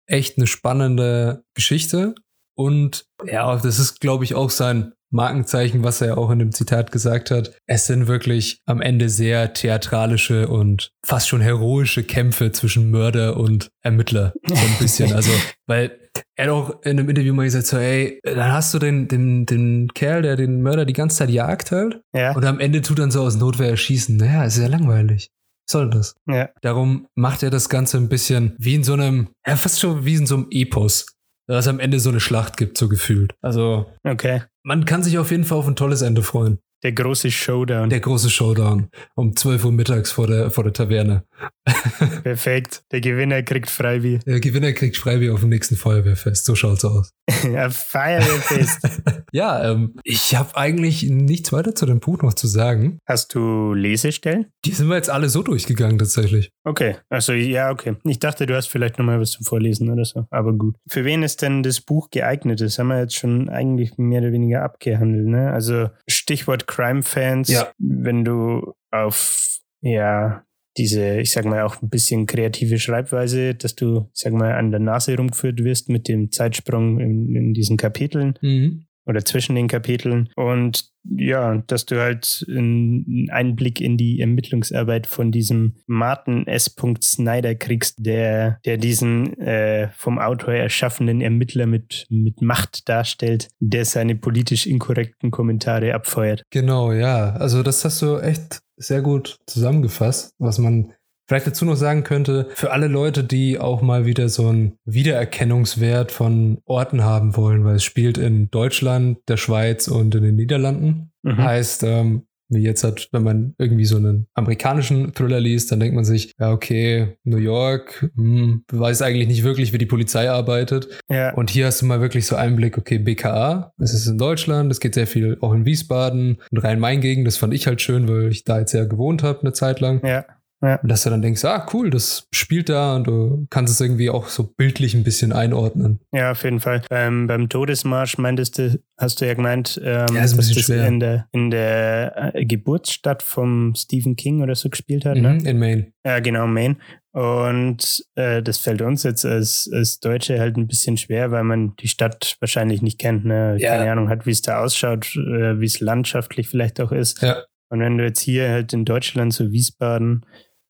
echt 0.06 0.38
eine 0.38 0.46
spannende 0.46 1.44
Geschichte. 1.54 2.14
Und 2.54 3.06
ja, 3.24 3.56
das 3.56 3.78
ist, 3.78 4.00
glaube 4.00 4.24
ich, 4.24 4.34
auch 4.34 4.50
sein 4.50 4.92
Markenzeichen, 5.10 5.84
was 5.84 6.00
er 6.00 6.16
auch 6.18 6.30
in 6.30 6.38
dem 6.38 6.52
Zitat 6.52 6.90
gesagt 6.90 7.30
hat. 7.30 7.54
Es 7.66 7.86
sind 7.86 8.06
wirklich 8.06 8.62
am 8.64 8.80
Ende 8.80 9.08
sehr 9.08 9.52
theatralische 9.52 10.48
und 10.48 10.90
fast 11.04 11.28
schon 11.28 11.40
heroische 11.40 12.02
Kämpfe 12.02 12.50
zwischen 12.52 12.90
Mörder 12.90 13.36
und 13.36 13.70
Ermittler. 13.82 14.32
So 14.46 14.54
ein 14.54 14.76
bisschen. 14.78 15.12
also, 15.14 15.30
weil 15.66 15.98
er 16.42 16.54
hat 16.54 16.54
auch 16.54 16.82
in 16.82 16.98
einem 16.98 17.08
Interview 17.08 17.34
mal 17.34 17.44
gesagt, 17.44 17.66
so, 17.66 17.76
ey, 17.76 18.20
dann 18.24 18.52
hast 18.52 18.74
du 18.74 18.78
den, 18.78 19.08
den, 19.08 19.46
den 19.46 19.88
Kerl, 19.94 20.22
der 20.22 20.36
den 20.36 20.62
Mörder 20.62 20.84
die 20.84 20.92
ganze 20.92 21.18
Zeit 21.18 21.30
jagt 21.30 21.72
halt. 21.72 22.00
Ja. 22.14 22.34
Und 22.34 22.44
am 22.44 22.60
Ende 22.60 22.82
tut 22.82 22.98
dann 22.98 23.10
so 23.10 23.22
aus 23.22 23.36
Notwehr 23.36 23.70
erschießen. 23.70 24.16
Naja, 24.16 24.44
ist 24.44 24.58
ja 24.58 24.66
langweilig 24.66 25.30
soll 25.70 25.88
das? 25.88 26.16
Ja. 26.26 26.50
Darum 26.60 27.06
macht 27.14 27.42
er 27.42 27.48
das 27.48 27.70
Ganze 27.70 27.96
ein 27.96 28.10
bisschen 28.10 28.54
wie 28.58 28.74
in 28.74 28.84
so 28.84 28.92
einem, 28.92 29.28
ja, 29.46 29.56
fast 29.56 29.80
schon 29.80 30.04
wie 30.04 30.16
in 30.16 30.26
so 30.26 30.34
einem 30.34 30.48
Epos 30.50 31.06
dass 31.46 31.66
es 31.66 31.68
am 31.68 31.80
Ende 31.80 32.00
so 32.00 32.10
eine 32.10 32.20
Schlacht 32.20 32.56
gibt, 32.56 32.78
so 32.78 32.88
gefühlt. 32.88 33.34
Also, 33.40 33.90
okay. 34.04 34.42
man 34.62 34.84
kann 34.84 35.02
sich 35.02 35.18
auf 35.18 35.30
jeden 35.30 35.44
Fall 35.44 35.58
auf 35.58 35.66
ein 35.66 35.76
tolles 35.76 36.02
Ende 36.02 36.22
freuen. 36.22 36.60
Der 36.82 36.92
große 36.92 37.30
Showdown. 37.30 37.90
Der 37.90 38.00
große 38.00 38.28
Showdown. 38.28 38.88
Um 39.14 39.36
12 39.36 39.64
Uhr 39.66 39.72
mittags 39.72 40.10
vor 40.10 40.26
der, 40.26 40.50
vor 40.50 40.64
der 40.64 40.72
Taverne. 40.72 41.24
Perfekt. 42.24 42.82
Der 42.90 43.00
Gewinner 43.00 43.42
kriegt 43.42 43.70
Freibier. 43.70 44.18
Der 44.26 44.40
Gewinner 44.40 44.72
kriegt 44.72 44.96
Freibier 44.96 45.32
auf 45.32 45.40
dem 45.40 45.50
nächsten 45.50 45.76
Feuerwehrfest. 45.76 46.44
So 46.44 46.56
schaut's 46.56 46.84
aus. 46.84 47.12
ja, 47.52 47.70
Feuerwehrfest. 47.70 48.80
ja, 49.32 49.70
ähm, 49.70 49.94
ich 50.02 50.34
habe 50.34 50.56
eigentlich 50.56 51.04
nichts 51.04 51.52
weiter 51.52 51.74
zu 51.74 51.86
dem 51.86 52.00
Buch 52.00 52.20
noch 52.22 52.34
zu 52.34 52.48
sagen. 52.48 52.98
Hast 53.06 53.34
du 53.34 53.74
Lesestellen? 53.74 54.46
Die 54.64 54.72
sind 54.72 54.88
wir 54.88 54.96
jetzt 54.96 55.10
alle 55.10 55.28
so 55.28 55.42
durchgegangen 55.42 55.98
tatsächlich. 55.98 56.50
Okay. 56.64 56.96
Also 57.08 57.32
ja, 57.32 57.70
okay. 57.70 57.94
Ich 58.04 58.18
dachte, 58.18 58.46
du 58.46 58.56
hast 58.56 58.66
vielleicht 58.66 58.98
nochmal 58.98 59.20
was 59.20 59.32
zum 59.32 59.44
Vorlesen 59.44 59.88
oder 59.88 60.04
so. 60.04 60.26
Aber 60.30 60.52
gut. 60.52 60.74
Für 60.88 61.04
wen 61.04 61.22
ist 61.22 61.42
denn 61.42 61.62
das 61.62 61.80
Buch 61.80 62.10
geeignet? 62.10 62.60
Das 62.60 62.78
haben 62.78 62.88
wir 62.88 62.98
jetzt 62.98 63.14
schon 63.14 63.48
eigentlich 63.48 63.98
mehr 63.98 64.20
oder 64.20 64.32
weniger 64.32 64.62
abgehandelt. 64.62 65.26
Ne? 65.26 65.52
Also 65.52 65.90
Stichwort 66.08 66.66
Crime-Fans, 66.72 67.48
ja. 67.48 67.72
wenn 67.78 68.24
du 68.24 68.74
auf 68.90 69.58
ja 69.80 70.44
diese, 70.78 71.20
ich 71.20 71.32
sag 71.32 71.44
mal, 71.44 71.62
auch 71.62 71.82
ein 71.82 71.90
bisschen 71.90 72.24
kreative 72.24 72.78
Schreibweise, 72.78 73.54
dass 73.54 73.74
du, 73.74 74.08
ich 74.14 74.20
sag 74.20 74.32
mal, 74.32 74.54
an 74.54 74.70
der 74.70 74.80
Nase 74.80 75.16
rumgeführt 75.16 75.62
wirst 75.62 75.90
mit 75.90 76.08
dem 76.08 76.32
Zeitsprung 76.32 76.98
in, 76.98 77.36
in 77.36 77.52
diesen 77.52 77.76
Kapiteln. 77.76 78.38
Mhm 78.40 78.86
oder 79.06 79.24
zwischen 79.24 79.54
den 79.54 79.68
Kapiteln. 79.68 80.28
Und 80.36 80.92
ja, 81.04 81.62
dass 81.66 81.84
du 81.86 82.00
halt 82.00 82.44
einen 82.48 83.28
Einblick 83.30 83.80
in 83.80 83.96
die 83.96 84.20
Ermittlungsarbeit 84.20 85.06
von 85.06 85.32
diesem 85.32 85.74
Martin 85.86 86.46
S. 86.46 86.74
Snyder 87.00 87.54
kriegst, 87.54 87.96
der, 87.98 88.60
der 88.64 88.76
diesen 88.76 89.36
äh, 89.38 89.88
vom 89.96 90.18
Autor 90.18 90.54
erschaffenen 90.54 91.20
Ermittler 91.20 91.66
mit, 91.66 92.06
mit 92.08 92.40
Macht 92.40 92.88
darstellt, 92.88 93.48
der 93.58 93.84
seine 93.84 94.14
politisch 94.14 94.66
inkorrekten 94.66 95.30
Kommentare 95.30 95.94
abfeuert. 95.94 96.44
Genau, 96.50 96.92
ja. 96.92 97.32
Also 97.32 97.62
das 97.62 97.84
hast 97.84 98.00
du 98.02 98.18
echt 98.18 98.60
sehr 98.76 99.02
gut 99.02 99.38
zusammengefasst, 99.46 100.34
was 100.38 100.58
man 100.58 100.92
vielleicht 101.32 101.46
dazu 101.46 101.64
noch 101.64 101.76
sagen 101.76 102.04
könnte, 102.04 102.48
für 102.54 102.72
alle 102.72 102.88
Leute, 102.88 103.24
die 103.24 103.58
auch 103.58 103.80
mal 103.80 104.04
wieder 104.04 104.28
so 104.28 104.48
einen 104.48 104.74
Wiedererkennungswert 104.84 106.12
von 106.12 106.58
Orten 106.66 107.04
haben 107.04 107.38
wollen, 107.38 107.64
weil 107.64 107.76
es 107.76 107.84
spielt 107.84 108.18
in 108.18 108.50
Deutschland, 108.50 109.16
der 109.28 109.38
Schweiz 109.38 109.88
und 109.88 110.14
in 110.14 110.24
den 110.24 110.36
Niederlanden. 110.36 111.10
Mhm. 111.22 111.38
Heißt, 111.38 111.84
ähm, 111.84 112.26
wie 112.50 112.60
jetzt 112.60 112.84
hat, 112.84 113.08
wenn 113.12 113.22
man 113.22 113.54
irgendwie 113.56 113.86
so 113.86 113.96
einen 113.96 114.26
amerikanischen 114.34 115.14
Thriller 115.14 115.40
liest, 115.40 115.72
dann 115.72 115.80
denkt 115.80 115.94
man 115.94 116.04
sich, 116.04 116.34
ja, 116.38 116.52
okay, 116.52 117.16
New 117.24 117.38
York, 117.38 118.10
hm, 118.14 118.64
weiß 118.70 119.00
eigentlich 119.00 119.28
nicht 119.28 119.42
wirklich, 119.42 119.72
wie 119.72 119.78
die 119.78 119.86
Polizei 119.86 120.30
arbeitet. 120.30 121.00
Ja. 121.08 121.32
Und 121.32 121.48
hier 121.48 121.64
hast 121.64 121.80
du 121.80 121.86
mal 121.86 122.02
wirklich 122.02 122.26
so 122.26 122.36
Einblick, 122.36 122.76
okay, 122.76 122.98
BKA, 122.98 123.72
es 123.78 123.94
ist 123.94 124.06
in 124.06 124.18
Deutschland, 124.18 124.70
es 124.70 124.80
geht 124.80 124.92
sehr 124.92 125.06
viel 125.06 125.38
auch 125.40 125.54
in 125.54 125.64
Wiesbaden 125.64 126.42
und 126.50 126.58
Rhein-Main-Gegend, 126.58 127.26
das 127.26 127.38
fand 127.38 127.54
ich 127.54 127.66
halt 127.66 127.80
schön, 127.80 128.06
weil 128.06 128.28
ich 128.28 128.44
da 128.44 128.58
jetzt 128.58 128.74
ja 128.74 128.84
gewohnt 128.84 129.22
habe 129.22 129.40
eine 129.40 129.54
Zeit 129.54 129.80
lang. 129.80 130.04
Ja. 130.04 130.26
Ja. 130.62 130.78
Dass 130.84 131.02
du 131.02 131.10
dann 131.10 131.22
denkst, 131.22 131.44
ah, 131.44 131.66
cool, 131.72 131.90
das 131.90 132.28
spielt 132.32 132.68
da 132.68 132.94
und 132.94 133.06
du 133.06 133.46
kannst 133.50 133.72
es 133.72 133.80
irgendwie 133.80 134.10
auch 134.10 134.28
so 134.28 134.44
bildlich 134.44 134.94
ein 134.94 135.02
bisschen 135.02 135.32
einordnen. 135.32 135.98
Ja, 136.12 136.30
auf 136.30 136.44
jeden 136.44 136.60
Fall. 136.60 136.82
Ähm, 136.90 137.26
beim 137.26 137.48
Todesmarsch 137.48 138.16
meintest 138.18 138.58
du, 138.58 138.80
hast 138.96 139.20
du 139.20 139.26
ja 139.26 139.34
gemeint, 139.34 139.80
ähm, 139.82 140.06
ja, 140.14 140.22
dass 140.22 140.52
schwer. 140.52 140.86
in 140.86 141.00
der, 141.00 141.26
in 141.32 141.50
der 141.50 142.34
äh, 142.34 142.44
Geburtsstadt 142.44 143.24
vom 143.24 143.74
Stephen 143.74 144.14
King 144.14 144.40
oder 144.40 144.54
so 144.54 144.70
gespielt 144.70 145.04
hat, 145.04 145.16
ne? 145.16 145.30
mhm, 145.30 145.36
ne? 145.38 145.50
In 145.50 145.58
Maine. 145.58 145.92
Ja, 146.06 146.20
genau, 146.20 146.46
Maine. 146.46 146.76
Und 147.10 148.06
äh, 148.14 148.42
das 148.42 148.58
fällt 148.58 148.80
uns 148.82 149.02
jetzt 149.02 149.26
als, 149.26 149.68
als 149.70 150.00
Deutsche 150.00 150.38
halt 150.38 150.56
ein 150.56 150.66
bisschen 150.66 150.96
schwer, 150.96 151.30
weil 151.30 151.44
man 151.44 151.74
die 151.76 151.88
Stadt 151.88 152.36
wahrscheinlich 152.40 152.82
nicht 152.82 152.98
kennt, 152.98 153.24
ne? 153.24 153.56
Ja. 153.58 153.76
keine 153.76 153.90
Ahnung 153.90 154.08
hat, 154.08 154.26
wie 154.26 154.30
es 154.30 154.42
da 154.42 154.62
ausschaut, 154.62 155.14
äh, 155.16 155.60
wie 155.60 155.66
es 155.66 155.80
landschaftlich 155.80 156.48
vielleicht 156.48 156.80
auch 156.80 156.92
ist. 156.92 157.20
Ja. 157.20 157.42
Und 157.68 157.80
wenn 157.80 157.98
du 157.98 158.04
jetzt 158.04 158.20
hier 158.20 158.48
halt 158.48 158.72
in 158.72 158.84
Deutschland, 158.84 159.34
so 159.34 159.50
Wiesbaden, 159.50 160.24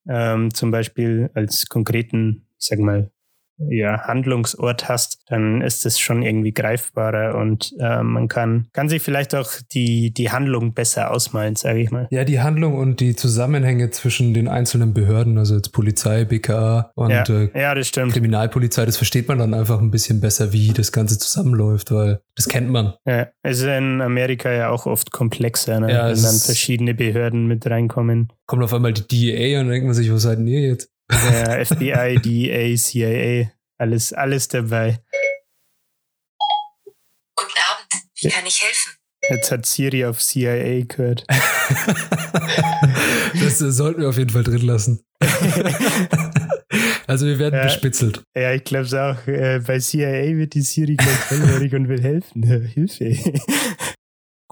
ähm, 0.08 0.52
zum 0.54 0.70
Beispiel 0.70 1.30
als 1.34 1.68
konkreten, 1.68 2.46
ich 2.58 2.66
sag 2.66 2.78
mal, 2.78 3.10
ja, 3.68 4.02
Handlungsort 4.02 4.88
hast, 4.88 5.22
dann 5.28 5.60
ist 5.62 5.86
es 5.86 5.98
schon 5.98 6.22
irgendwie 6.22 6.52
greifbarer 6.52 7.36
und 7.36 7.72
äh, 7.78 8.02
man 8.02 8.28
kann, 8.28 8.68
kann 8.72 8.88
sich 8.88 9.02
vielleicht 9.02 9.34
auch 9.34 9.50
die, 9.72 10.12
die 10.12 10.30
Handlung 10.30 10.74
besser 10.74 11.10
ausmalen, 11.10 11.56
sage 11.56 11.80
ich 11.80 11.90
mal. 11.90 12.08
Ja, 12.10 12.24
die 12.24 12.40
Handlung 12.40 12.74
und 12.74 13.00
die 13.00 13.16
Zusammenhänge 13.16 13.90
zwischen 13.90 14.34
den 14.34 14.48
einzelnen 14.48 14.94
Behörden, 14.94 15.38
also 15.38 15.54
jetzt 15.56 15.72
Polizei, 15.72 16.24
BKA 16.24 16.90
und 16.94 17.10
ja, 17.10 17.24
äh, 17.24 17.50
ja, 17.54 17.74
das 17.74 17.88
stimmt. 17.88 18.12
Kriminalpolizei, 18.12 18.86
das 18.86 18.96
versteht 18.96 19.28
man 19.28 19.38
dann 19.38 19.54
einfach 19.54 19.80
ein 19.80 19.90
bisschen 19.90 20.20
besser, 20.20 20.52
wie 20.52 20.72
das 20.72 20.92
Ganze 20.92 21.18
zusammenläuft, 21.18 21.92
weil 21.92 22.20
das 22.36 22.48
kennt 22.48 22.70
man. 22.70 22.94
Ja, 23.06 23.28
es 23.42 23.60
ist 23.60 23.66
in 23.66 24.00
Amerika 24.00 24.50
ja 24.50 24.70
auch 24.70 24.86
oft 24.86 25.12
komplexer, 25.12 25.80
ne? 25.80 25.92
ja, 25.92 26.08
wenn 26.08 26.22
dann 26.22 26.36
verschiedene 26.36 26.94
Behörden 26.94 27.46
mit 27.46 27.66
reinkommen. 27.66 28.32
Kommt 28.46 28.64
auf 28.64 28.74
einmal 28.74 28.92
die 28.92 29.06
DEA 29.06 29.60
und 29.60 29.66
dann 29.66 29.72
denkt 29.72 29.86
man 29.86 29.94
sich, 29.94 30.10
wo 30.12 30.16
seid 30.16 30.38
ihr 30.40 30.60
jetzt? 30.60 30.91
Der 31.10 31.66
FBI, 31.66 32.20
DEA, 32.20 32.76
CIA, 32.76 33.50
alles, 33.78 34.12
alles 34.12 34.48
dabei. 34.48 35.02
Guten 37.34 37.58
Abend, 37.70 37.88
wie 38.20 38.28
kann 38.28 38.46
ich 38.46 38.62
helfen? 38.62 38.92
Jetzt 39.30 39.50
hat 39.52 39.66
Siri 39.66 40.04
auf 40.04 40.18
CIA 40.18 40.84
gehört. 40.84 41.24
das 41.28 41.38
äh, 43.60 43.70
sollten 43.70 44.02
wir 44.02 44.08
auf 44.08 44.18
jeden 44.18 44.30
Fall 44.30 44.42
drin 44.42 44.62
lassen. 44.62 45.04
also 47.06 47.26
wir 47.26 47.38
werden 47.38 47.54
ja, 47.54 47.62
bespitzelt. 47.64 48.24
Ja, 48.36 48.52
ich 48.52 48.64
glaube 48.64 48.86
es 48.86 48.94
auch. 48.94 49.24
Äh, 49.28 49.60
bei 49.64 49.78
CIA 49.78 50.36
wird 50.36 50.54
die 50.54 50.62
Siri 50.62 50.96
gleich 50.96 51.30
hellhörig 51.30 51.72
und 51.72 51.88
will 51.88 52.02
helfen. 52.02 52.42
Hilfe. 52.74 53.16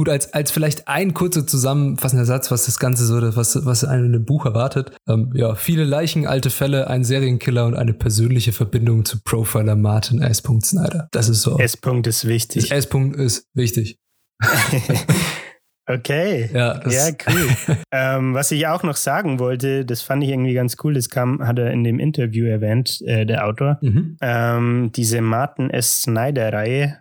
Gut, 0.01 0.09
als, 0.09 0.33
als 0.33 0.51
vielleicht 0.51 0.89
ein 0.89 1.13
kurzer 1.13 1.47
zusammenfassender 1.47 2.25
Satz, 2.25 2.51
was 2.51 2.65
das 2.65 2.79
Ganze 2.79 3.05
so, 3.05 3.21
was, 3.37 3.67
was 3.67 3.85
einen 3.85 4.07
in 4.07 4.13
dem 4.15 4.25
Buch 4.25 4.47
erwartet. 4.47 4.97
Ähm, 5.07 5.31
ja, 5.35 5.55
viele 5.55 5.85
Leichen, 5.85 6.27
alte 6.27 6.49
Fälle, 6.49 6.87
ein 6.87 7.05
Serienkiller 7.05 7.67
und 7.67 7.75
eine 7.77 7.93
persönliche 7.93 8.53
Verbindung 8.53 9.05
zu 9.05 9.23
Profiler 9.23 9.77
Martin 9.77 10.23
S. 10.23 10.39
Snyder. 10.39 11.09
Das 11.13 11.29
ist 11.29 11.43
so. 11.43 11.59
S. 11.59 11.77
-Punkt 11.77 12.09
ist 12.09 12.27
wichtig. 12.27 12.71
S. 12.71 12.91
-Punkt 12.91 13.17
ist 13.17 13.47
wichtig. 13.53 13.99
Okay. 15.87 16.49
Ja, 16.55 16.89
ja 16.89 17.09
cool. 17.27 17.77
ähm, 17.91 18.33
was 18.33 18.53
ich 18.53 18.69
auch 18.69 18.85
noch 18.85 18.95
sagen 18.95 19.41
wollte, 19.41 19.85
das 19.85 20.03
fand 20.03 20.23
ich 20.23 20.31
irgendwie 20.31 20.55
ganz 20.55 20.77
cool, 20.85 20.95
das 20.95 21.09
kam, 21.09 21.45
hat 21.45 21.59
er 21.59 21.73
in 21.73 21.83
dem 21.83 21.99
Interview 21.99 22.47
erwähnt, 22.47 23.01
äh, 23.07 23.27
der 23.27 23.45
Autor. 23.45 23.79
Mhm. 23.81 24.17
Ähm, 24.21 24.93
diese 24.95 25.21
Martin 25.21 25.69
S. 25.69 26.03
Snyder-Reihe 26.03 26.99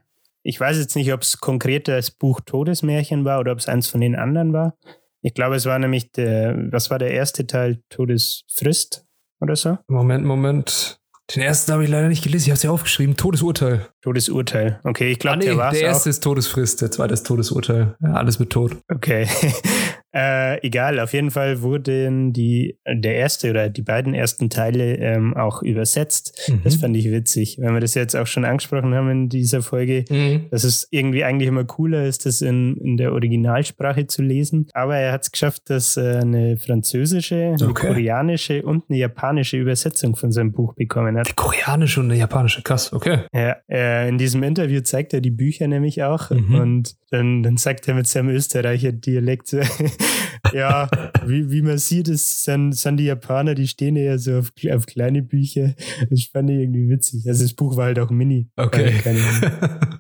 ich 0.50 0.60
weiß 0.60 0.80
jetzt 0.80 0.96
nicht, 0.96 1.14
ob 1.14 1.22
es 1.22 1.38
konkret 1.40 1.88
das 1.88 2.10
Buch 2.10 2.42
Todesmärchen 2.44 3.24
war 3.24 3.40
oder 3.40 3.52
ob 3.52 3.60
es 3.60 3.68
eins 3.68 3.88
von 3.88 4.02
den 4.02 4.16
anderen 4.16 4.52
war. 4.52 4.74
Ich 5.22 5.36
glaube, 5.36 5.56
es 5.56 5.66
war 5.68 5.78
nämlich 5.78 6.12
der, 6.12 6.56
was 6.72 6.90
war 6.90 6.98
der 6.98 7.12
erste 7.12 7.46
Teil? 7.46 7.84
Todesfrist 7.90 9.06
oder 9.42 9.56
so? 9.56 9.78
Moment, 9.88 10.26
Moment. 10.26 11.00
Den 11.36 11.44
ersten 11.44 11.72
habe 11.72 11.84
ich 11.84 11.90
leider 11.92 12.08
nicht 12.08 12.24
gelesen. 12.24 12.46
Ich 12.46 12.50
habe 12.50 12.56
es 12.58 12.64
ja 12.64 12.72
aufgeschrieben. 12.72 13.16
Todesurteil. 13.16 13.86
Todesurteil. 14.02 14.80
Okay, 14.84 15.12
ich 15.12 15.20
glaube, 15.20 15.36
ah, 15.36 15.38
nee, 15.38 15.46
der 15.46 15.58
war 15.58 15.72
Der 15.72 15.82
erste 15.82 16.10
auch. 16.10 16.14
ist 16.14 16.24
Todesfrist, 16.24 16.82
der 16.82 16.90
zweite 16.90 17.14
ist 17.14 17.28
Todesurteil. 17.28 17.96
Ja, 18.02 18.14
alles 18.14 18.40
mit 18.40 18.50
Tod. 18.50 18.76
Okay. 18.92 19.28
Äh, 20.12 20.66
egal, 20.66 21.00
auf 21.00 21.14
jeden 21.14 21.30
Fall 21.30 21.62
wurden 21.62 22.34
die, 22.34 22.80
der 22.88 23.16
erste 23.16 23.52
oder 23.52 23.70
die 23.70 23.84
beiden 23.84 24.14
ersten 24.14 24.50
Teile 24.50 24.96
ähm, 24.96 25.36
auch 25.38 25.62
übersetzt. 25.62 26.50
Mhm. 26.50 26.62
Das 26.64 26.76
fand 26.78 26.98
ich 26.98 27.12
witzig, 27.12 27.58
wenn 27.60 27.74
wir 27.74 27.80
das 27.80 27.94
jetzt 27.94 28.16
auch 28.16 28.26
schon 28.26 28.44
angesprochen 28.44 28.96
haben 28.96 29.10
in 29.10 29.30
dieser 29.30 29.62
Folge, 29.62 30.06
mhm. 30.10 30.48
dass 30.50 30.64
es 30.64 30.88
irgendwie 30.90 31.24
eigentlich 31.24 31.48
immer 31.48 31.64
cooler 31.64 32.06
ist, 32.06 32.26
das 32.26 32.42
in, 32.42 32.76
in 32.78 32.98
der 32.98 33.14
Originalsprache 33.14 34.08
zu 34.08 34.24
lesen. 34.24 34.68
Aber 34.74 34.98
er 34.98 35.12
hat 35.12 35.24
es 35.24 35.32
geschafft, 35.32 35.70
dass 35.70 35.96
er 35.96 36.22
eine 36.22 36.58
französische, 36.58 37.56
eine 37.60 37.70
okay. 37.70 37.88
koreanische 37.88 38.64
und 38.64 38.86
eine 38.90 38.98
japanische 38.98 39.58
Übersetzung 39.58 40.16
von 40.16 40.32
seinem 40.32 40.52
Buch 40.52 40.74
bekommen 40.74 41.18
hat. 41.18 41.28
Die 41.30 41.34
koreanische 41.34 42.00
und 42.00 42.08
eine 42.08 42.20
japanische, 42.20 42.64
krass, 42.64 42.92
okay. 42.94 43.20
Ja, 43.32 43.58
äh, 43.70 44.10
in 44.10 44.18
diesem 44.18 44.42
Interview 44.42 44.82
zeigt 44.82 45.14
er 45.14 45.22
die 45.22 45.32
Bücher 45.32 45.68
nämlich 45.68 46.02
auch 46.02 46.32
mhm. 46.32 46.56
und 46.56 46.96
dann, 47.12 47.44
dann 47.44 47.58
sagt 47.58 47.88
er 47.88 47.96
mit 47.96 48.08
seinem 48.08 48.30
Österreicher 48.30 48.92
Dialekt, 48.92 49.54
ja, 50.54 50.90
wie, 51.26 51.52
wie 51.52 51.62
man 51.62 51.78
sieht, 51.78 52.08
ist, 52.08 52.44
sind, 52.44 52.74
sind 52.74 52.98
die 52.98 53.06
Japaner, 53.06 53.56
die 53.56 53.68
stehen 53.68 53.96
eher 53.96 54.20
so 54.20 54.40
auf, 54.40 54.52
auf 54.72 54.86
kleine 54.86 55.22
Bücher. 55.22 55.74
Das 56.10 56.24
fand 56.24 56.50
ich 56.50 56.58
irgendwie 56.58 56.90
witzig. 56.90 57.28
Also 57.28 57.44
das 57.44 57.54
Buch 57.54 57.78
war 57.78 57.86
halt 57.86 58.00
auch 58.00 58.10
mini. 58.10 58.50
Okay. 58.56 58.94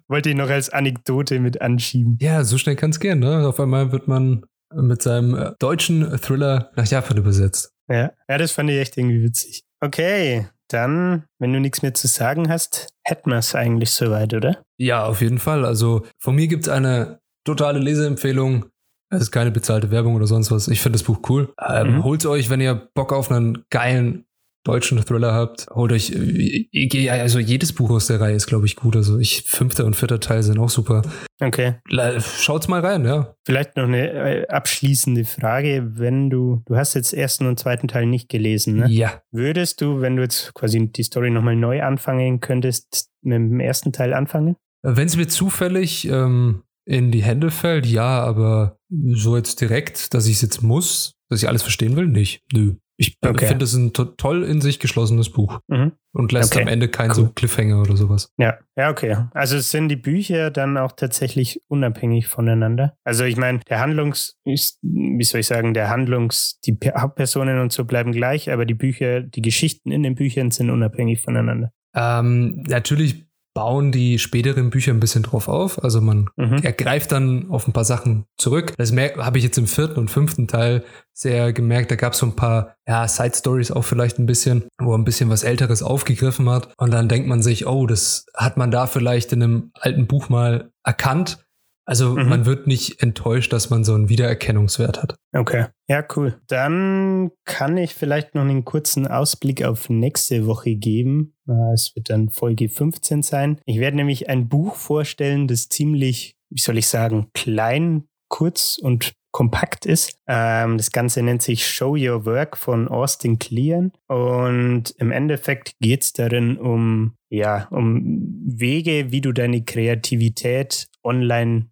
Wollte 0.07 0.29
ich 0.29 0.35
noch 0.35 0.49
als 0.49 0.69
Anekdote 0.69 1.39
mit 1.39 1.61
anschieben. 1.61 2.17
Ja, 2.21 2.43
so 2.43 2.57
schnell 2.57 2.75
kann 2.75 2.91
es 2.91 2.99
gehen, 2.99 3.19
ne? 3.19 3.47
Auf 3.47 3.59
einmal 3.59 3.91
wird 3.91 4.07
man 4.07 4.43
mit 4.73 5.01
seinem 5.01 5.35
äh, 5.35 5.51
deutschen 5.59 6.17
Thriller 6.19 6.71
nach 6.75 6.85
Japan 6.85 7.17
übersetzt. 7.17 7.73
Ja, 7.89 8.11
ja, 8.27 8.37
das 8.37 8.51
fand 8.51 8.69
ich 8.69 8.77
echt 8.77 8.97
irgendwie 8.97 9.23
witzig. 9.23 9.63
Okay, 9.81 10.47
dann, 10.67 11.25
wenn 11.39 11.53
du 11.53 11.59
nichts 11.59 11.81
mehr 11.81 11.93
zu 11.93 12.07
sagen 12.07 12.49
hast, 12.49 12.89
hätten 13.03 13.31
wir 13.31 13.37
es 13.37 13.55
eigentlich 13.55 13.91
soweit, 13.91 14.33
oder? 14.33 14.61
Ja, 14.77 15.05
auf 15.05 15.21
jeden 15.21 15.39
Fall. 15.39 15.65
Also 15.65 16.05
von 16.19 16.35
mir 16.35 16.47
gibt 16.47 16.63
es 16.63 16.69
eine 16.69 17.19
totale 17.45 17.79
Leseempfehlung. 17.79 18.65
Es 19.09 19.21
ist 19.21 19.31
keine 19.31 19.51
bezahlte 19.51 19.91
Werbung 19.91 20.15
oder 20.15 20.27
sonst 20.27 20.51
was. 20.51 20.67
Ich 20.67 20.81
finde 20.81 20.97
das 20.97 21.03
Buch 21.03 21.19
cool. 21.29 21.53
Ähm, 21.67 21.95
mhm. 21.95 22.03
Holt 22.03 22.25
euch, 22.25 22.49
wenn 22.49 22.61
ihr 22.61 22.89
Bock 22.93 23.11
auf 23.11 23.31
einen 23.31 23.65
geilen 23.69 24.25
deutschen 24.63 24.99
Thriller 25.03 25.33
habt, 25.33 25.67
holt 25.71 25.91
euch, 25.91 26.11
äh, 26.11 27.09
also 27.09 27.39
jedes 27.39 27.73
Buch 27.73 27.89
aus 27.89 28.07
der 28.07 28.19
Reihe 28.19 28.35
ist, 28.35 28.47
glaube 28.47 28.65
ich, 28.65 28.75
gut. 28.75 28.95
Also 28.95 29.17
ich, 29.17 29.43
fünfter 29.43 29.85
und 29.85 29.95
vierter 29.95 30.19
Teil 30.19 30.43
sind 30.43 30.59
auch 30.59 30.69
super. 30.69 31.01
Okay. 31.39 31.75
Schaut's 32.19 32.67
mal 32.67 32.85
rein, 32.85 33.05
ja. 33.05 33.33
Vielleicht 33.45 33.77
noch 33.77 33.85
eine 33.85 34.11
äh, 34.11 34.47
abschließende 34.47 35.25
Frage. 35.25 35.91
Wenn 35.95 36.29
du, 36.29 36.61
du 36.65 36.75
hast 36.75 36.93
jetzt 36.93 37.13
ersten 37.13 37.47
und 37.47 37.57
zweiten 37.57 37.87
Teil 37.87 38.05
nicht 38.05 38.29
gelesen, 38.29 38.75
ne? 38.75 38.87
Ja. 38.89 39.21
Würdest 39.31 39.81
du, 39.81 40.01
wenn 40.01 40.17
du 40.17 40.23
jetzt 40.23 40.53
quasi 40.53 40.91
die 40.91 41.03
Story 41.03 41.31
nochmal 41.31 41.55
neu 41.55 41.81
anfangen 41.81 42.39
könntest, 42.39 43.09
mit 43.21 43.35
dem 43.35 43.59
ersten 43.59 43.93
Teil 43.93 44.13
anfangen? 44.13 44.55
Wenn 44.81 45.07
es 45.07 45.17
mir 45.17 45.27
zufällig 45.27 46.07
ähm, 46.09 46.63
in 46.89 47.11
die 47.11 47.23
Hände 47.23 47.51
fällt, 47.51 47.85
ja, 47.85 48.21
aber 48.23 48.79
so 48.89 49.37
jetzt 49.37 49.61
direkt, 49.61 50.13
dass 50.15 50.25
ich 50.25 50.37
es 50.37 50.41
jetzt 50.41 50.63
muss, 50.63 51.13
dass 51.29 51.43
ich 51.43 51.47
alles 51.47 51.61
verstehen 51.61 51.95
will, 51.95 52.07
nicht. 52.07 52.43
Nö. 52.51 52.75
Ich 52.97 53.15
okay. 53.25 53.47
finde 53.47 53.63
es 53.63 53.73
ein 53.75 53.93
to 53.93 54.03
toll 54.03 54.43
in 54.43 54.59
sich 54.59 54.79
geschlossenes 54.79 55.29
Buch 55.29 55.59
mhm. 55.67 55.93
und 56.13 56.33
lässt 56.33 56.53
okay. 56.53 56.63
am 56.63 56.67
Ende 56.67 56.89
keinen 56.89 57.11
cool. 57.11 57.15
so 57.15 57.29
Cliffhanger 57.29 57.79
oder 57.79 57.95
sowas. 57.95 58.33
Ja, 58.37 58.57
ja, 58.75 58.89
okay. 58.89 59.15
Also 59.33 59.57
sind 59.59 59.87
die 59.87 59.95
Bücher 59.95 60.51
dann 60.51 60.77
auch 60.77 60.91
tatsächlich 60.91 61.61
unabhängig 61.69 62.27
voneinander? 62.27 62.97
Also 63.05 63.23
ich 63.23 63.37
meine, 63.37 63.59
der 63.69 63.79
Handlungs, 63.79 64.37
wie 64.43 65.23
soll 65.23 65.41
ich 65.41 65.47
sagen, 65.47 65.73
der 65.73 65.89
Handlungs, 65.89 66.59
die 66.65 66.77
Hauptpersonen 66.93 67.59
und 67.59 67.71
so 67.71 67.85
bleiben 67.85 68.11
gleich, 68.11 68.51
aber 68.51 68.65
die 68.65 68.73
Bücher, 68.73 69.21
die 69.21 69.41
Geschichten 69.41 69.91
in 69.91 70.03
den 70.03 70.15
Büchern 70.15 70.51
sind 70.51 70.69
unabhängig 70.69 71.21
voneinander. 71.21 71.71
Ähm, 71.95 72.63
natürlich 72.67 73.28
bauen 73.53 73.91
die 73.91 74.19
späteren 74.19 74.69
Bücher 74.69 74.91
ein 74.91 74.99
bisschen 74.99 75.23
drauf 75.23 75.47
auf. 75.47 75.83
Also 75.83 76.01
man 76.01 76.29
mhm. 76.37 76.59
ergreift 76.63 77.11
dann 77.11 77.49
auf 77.49 77.67
ein 77.67 77.73
paar 77.73 77.85
Sachen 77.85 78.25
zurück. 78.37 78.73
Das 78.77 78.91
habe 78.91 79.37
ich 79.37 79.43
jetzt 79.43 79.57
im 79.57 79.67
vierten 79.67 79.99
und 79.99 80.09
fünften 80.09 80.47
Teil 80.47 80.83
sehr 81.13 81.51
gemerkt. 81.51 81.91
Da 81.91 81.95
gab 81.95 82.13
es 82.13 82.19
so 82.19 82.25
ein 82.25 82.35
paar 82.35 82.75
ja, 82.87 83.07
Side 83.07 83.35
Stories 83.35 83.71
auch 83.71 83.83
vielleicht 83.83 84.19
ein 84.19 84.25
bisschen, 84.25 84.65
wo 84.79 84.93
er 84.93 84.97
ein 84.97 85.03
bisschen 85.03 85.29
was 85.29 85.43
Älteres 85.43 85.83
aufgegriffen 85.83 86.49
hat. 86.49 86.69
Und 86.77 86.91
dann 86.91 87.09
denkt 87.09 87.27
man 87.27 87.41
sich, 87.41 87.67
oh, 87.67 87.85
das 87.85 88.25
hat 88.35 88.57
man 88.57 88.71
da 88.71 88.87
vielleicht 88.87 89.33
in 89.33 89.43
einem 89.43 89.71
alten 89.73 90.07
Buch 90.07 90.29
mal 90.29 90.71
erkannt. 90.83 91.45
Also 91.89 92.15
mhm. 92.15 92.29
man 92.29 92.45
wird 92.45 92.67
nicht 92.67 93.01
enttäuscht, 93.01 93.51
dass 93.51 93.71
man 93.71 93.83
so 93.83 93.95
einen 93.95 94.09
Wiedererkennungswert 94.09 95.01
hat. 95.01 95.15
Okay, 95.35 95.65
ja, 95.87 96.05
cool. 96.15 96.39
Dann 96.45 97.31
kann 97.45 97.77
ich 97.77 97.95
vielleicht 97.95 98.35
noch 98.35 98.43
einen 98.43 98.63
kurzen 98.63 99.07
Ausblick 99.07 99.63
auf 99.63 99.89
nächste 99.89 100.45
Woche 100.45 100.75
geben. 100.75 101.33
Äh, 101.47 101.73
es 101.73 101.95
wird 101.95 102.11
dann 102.11 102.29
Folge 102.29 102.69
15 102.69 103.23
sein. 103.23 103.59
Ich 103.65 103.79
werde 103.79 103.97
nämlich 103.97 104.29
ein 104.29 104.49
Buch 104.49 104.75
vorstellen, 104.75 105.47
das 105.47 105.67
ziemlich, 105.67 106.35
wie 106.51 106.61
soll 106.61 106.77
ich 106.77 106.85
sagen, 106.85 107.31
klein, 107.33 108.03
kurz 108.27 108.77
und 108.77 109.13
kompakt 109.31 109.87
ist. 109.87 110.15
Ähm, 110.27 110.77
das 110.77 110.91
Ganze 110.91 111.23
nennt 111.23 111.41
sich 111.41 111.67
Show 111.67 111.95
Your 111.95 112.23
Work 112.23 112.55
von 112.55 112.87
Austin 112.87 113.39
Kleon 113.39 113.93
und 114.07 114.91
im 114.97 115.11
Endeffekt 115.11 115.73
geht 115.79 116.03
es 116.03 116.13
darin 116.13 116.57
um 116.57 117.15
ja 117.31 117.67
um 117.71 118.27
Wege, 118.45 119.11
wie 119.11 119.21
du 119.21 119.31
deine 119.31 119.63
Kreativität 119.63 120.87
online 121.03 121.69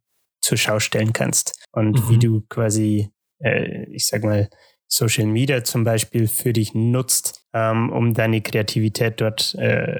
zur 0.47 0.57
Schau 0.57 0.79
stellen 0.79 1.11
kannst 1.11 1.65
und 1.73 1.99
mhm. 1.99 2.09
wie 2.09 2.19
du 2.19 2.41
quasi, 2.47 3.09
äh, 3.43 3.83
ich 3.91 4.07
sag 4.07 4.23
mal, 4.23 4.49
Social 4.87 5.27
Media 5.27 5.65
zum 5.65 5.83
Beispiel 5.83 6.27
für 6.27 6.53
dich 6.53 6.73
nutzt, 6.73 7.45
ähm, 7.53 7.91
um 7.91 8.13
deine 8.13 8.39
Kreativität 8.39 9.19
dort 9.19 9.55
äh, 9.55 9.99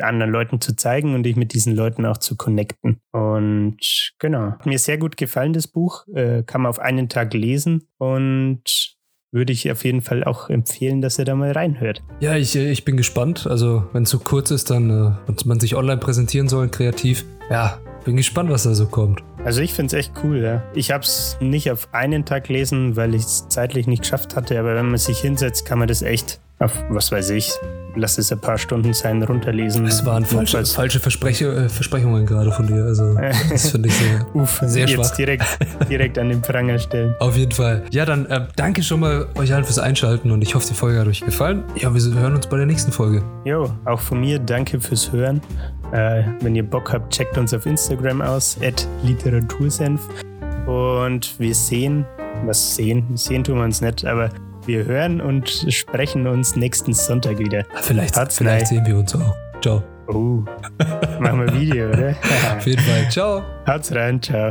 anderen 0.00 0.30
Leuten 0.30 0.60
zu 0.60 0.76
zeigen 0.76 1.14
und 1.14 1.22
dich 1.22 1.36
mit 1.36 1.54
diesen 1.54 1.74
Leuten 1.74 2.04
auch 2.04 2.18
zu 2.18 2.36
connecten. 2.36 3.00
Und 3.12 3.78
genau, 4.18 4.50
hat 4.50 4.66
mir 4.66 4.78
sehr 4.78 4.98
gut 4.98 5.16
gefallen, 5.16 5.54
das 5.54 5.66
Buch. 5.66 6.06
Äh, 6.14 6.42
kann 6.42 6.60
man 6.62 6.70
auf 6.70 6.80
einen 6.80 7.08
Tag 7.08 7.32
lesen 7.32 7.88
und 7.96 8.96
würde 9.32 9.52
ich 9.54 9.70
auf 9.70 9.84
jeden 9.84 10.02
Fall 10.02 10.24
auch 10.24 10.50
empfehlen, 10.50 11.00
dass 11.00 11.18
ihr 11.18 11.24
da 11.24 11.34
mal 11.34 11.52
reinhört. 11.52 12.02
Ja, 12.20 12.36
ich, 12.36 12.54
ich 12.54 12.84
bin 12.84 12.98
gespannt. 12.98 13.46
Also, 13.46 13.84
wenn 13.92 14.02
es 14.02 14.10
so 14.10 14.18
kurz 14.18 14.50
ist, 14.50 14.68
dann 14.70 14.90
äh, 14.90 15.28
und 15.30 15.46
man 15.46 15.60
sich 15.60 15.74
online 15.74 16.00
präsentieren 16.00 16.48
soll, 16.48 16.68
kreativ. 16.68 17.24
Ja, 17.48 17.80
bin 18.04 18.16
gespannt, 18.16 18.50
was 18.50 18.64
da 18.64 18.74
so 18.74 18.86
kommt. 18.86 19.22
Also 19.46 19.60
ich 19.60 19.74
finde 19.74 19.96
es 19.96 20.06
echt 20.06 20.12
cool, 20.24 20.38
ja. 20.38 20.64
Ich 20.74 20.90
habe 20.90 21.04
es 21.04 21.36
nicht 21.38 21.70
auf 21.70 21.94
einen 21.94 22.24
Tag 22.24 22.48
lesen, 22.48 22.96
weil 22.96 23.14
ich 23.14 23.22
es 23.22 23.48
zeitlich 23.48 23.86
nicht 23.86 24.02
geschafft 24.02 24.34
hatte, 24.34 24.58
aber 24.58 24.74
wenn 24.74 24.86
man 24.86 24.98
sich 24.98 25.20
hinsetzt, 25.20 25.64
kann 25.64 25.78
man 25.78 25.86
das 25.86 26.02
echt 26.02 26.40
auf, 26.58 26.72
was 26.88 27.12
weiß 27.12 27.30
ich, 27.30 27.52
lass 27.96 28.18
es 28.18 28.30
ein 28.30 28.40
paar 28.40 28.58
Stunden 28.58 28.92
sein, 28.92 29.22
runterlesen. 29.22 29.86
Es 29.86 30.04
waren 30.04 30.24
falsche, 30.24 30.64
falsche 30.64 31.00
Verspreche, 31.00 31.46
äh, 31.46 31.68
Versprechungen 31.68 32.26
gerade 32.26 32.52
von 32.52 32.66
dir. 32.66 32.84
Also, 32.84 33.14
das 33.50 33.70
finde 33.70 33.88
ich 33.88 33.94
sehr, 33.94 34.26
Uff, 34.34 34.60
sehr 34.62 34.86
schwach. 34.86 35.04
Jetzt 35.04 35.18
direkt, 35.18 35.44
direkt 35.90 36.18
an 36.18 36.28
den 36.28 36.40
Pranger 36.40 36.78
stellen. 36.78 37.14
Auf 37.18 37.36
jeden 37.36 37.52
Fall. 37.52 37.84
Ja, 37.90 38.04
dann 38.04 38.26
äh, 38.26 38.46
danke 38.56 38.82
schon 38.82 39.00
mal 39.00 39.26
euch 39.36 39.52
allen 39.52 39.64
fürs 39.64 39.78
Einschalten 39.78 40.30
und 40.30 40.42
ich 40.42 40.54
hoffe, 40.54 40.66
die 40.68 40.74
Folge 40.74 41.00
hat 41.00 41.08
euch 41.08 41.22
gefallen. 41.22 41.64
Ja, 41.76 41.92
wir 41.92 42.00
hören 42.20 42.36
uns 42.36 42.46
bei 42.46 42.56
der 42.56 42.66
nächsten 42.66 42.92
Folge. 42.92 43.22
Jo, 43.44 43.72
auch 43.84 44.00
von 44.00 44.20
mir 44.20 44.38
danke 44.38 44.80
fürs 44.80 45.10
Hören. 45.10 45.40
Äh, 45.92 46.24
wenn 46.40 46.54
ihr 46.54 46.64
Bock 46.64 46.92
habt, 46.92 47.12
checkt 47.12 47.38
uns 47.38 47.54
auf 47.54 47.64
Instagram 47.66 48.20
aus, 48.20 48.56
at 48.62 48.86
Literatursenf. 49.02 50.00
Und 50.66 51.38
wir 51.38 51.54
sehen, 51.54 52.04
was 52.44 52.74
sehen, 52.74 53.16
sehen 53.16 53.44
tun 53.44 53.58
wir 53.58 53.64
uns 53.64 53.80
nicht, 53.80 54.04
aber 54.04 54.30
wir 54.66 54.84
hören 54.84 55.20
und 55.20 55.48
sprechen 55.68 56.26
uns 56.26 56.56
nächsten 56.56 56.92
Sonntag 56.92 57.38
wieder. 57.38 57.64
Vielleicht, 57.82 58.16
vielleicht 58.32 58.68
sehen 58.68 58.86
wir 58.86 58.96
uns 58.96 59.14
auch. 59.14 59.34
Ciao. 59.60 59.82
Oh, 60.08 60.44
machen 61.20 61.46
wir 61.46 61.52
Video, 61.52 61.88
oder? 61.88 62.10
Auf 62.56 62.66
jeden 62.66 62.82
Fall. 62.82 63.08
Ciao. 63.10 63.42
Haut's 63.66 63.92
rein, 63.94 64.22
ciao. 64.22 64.50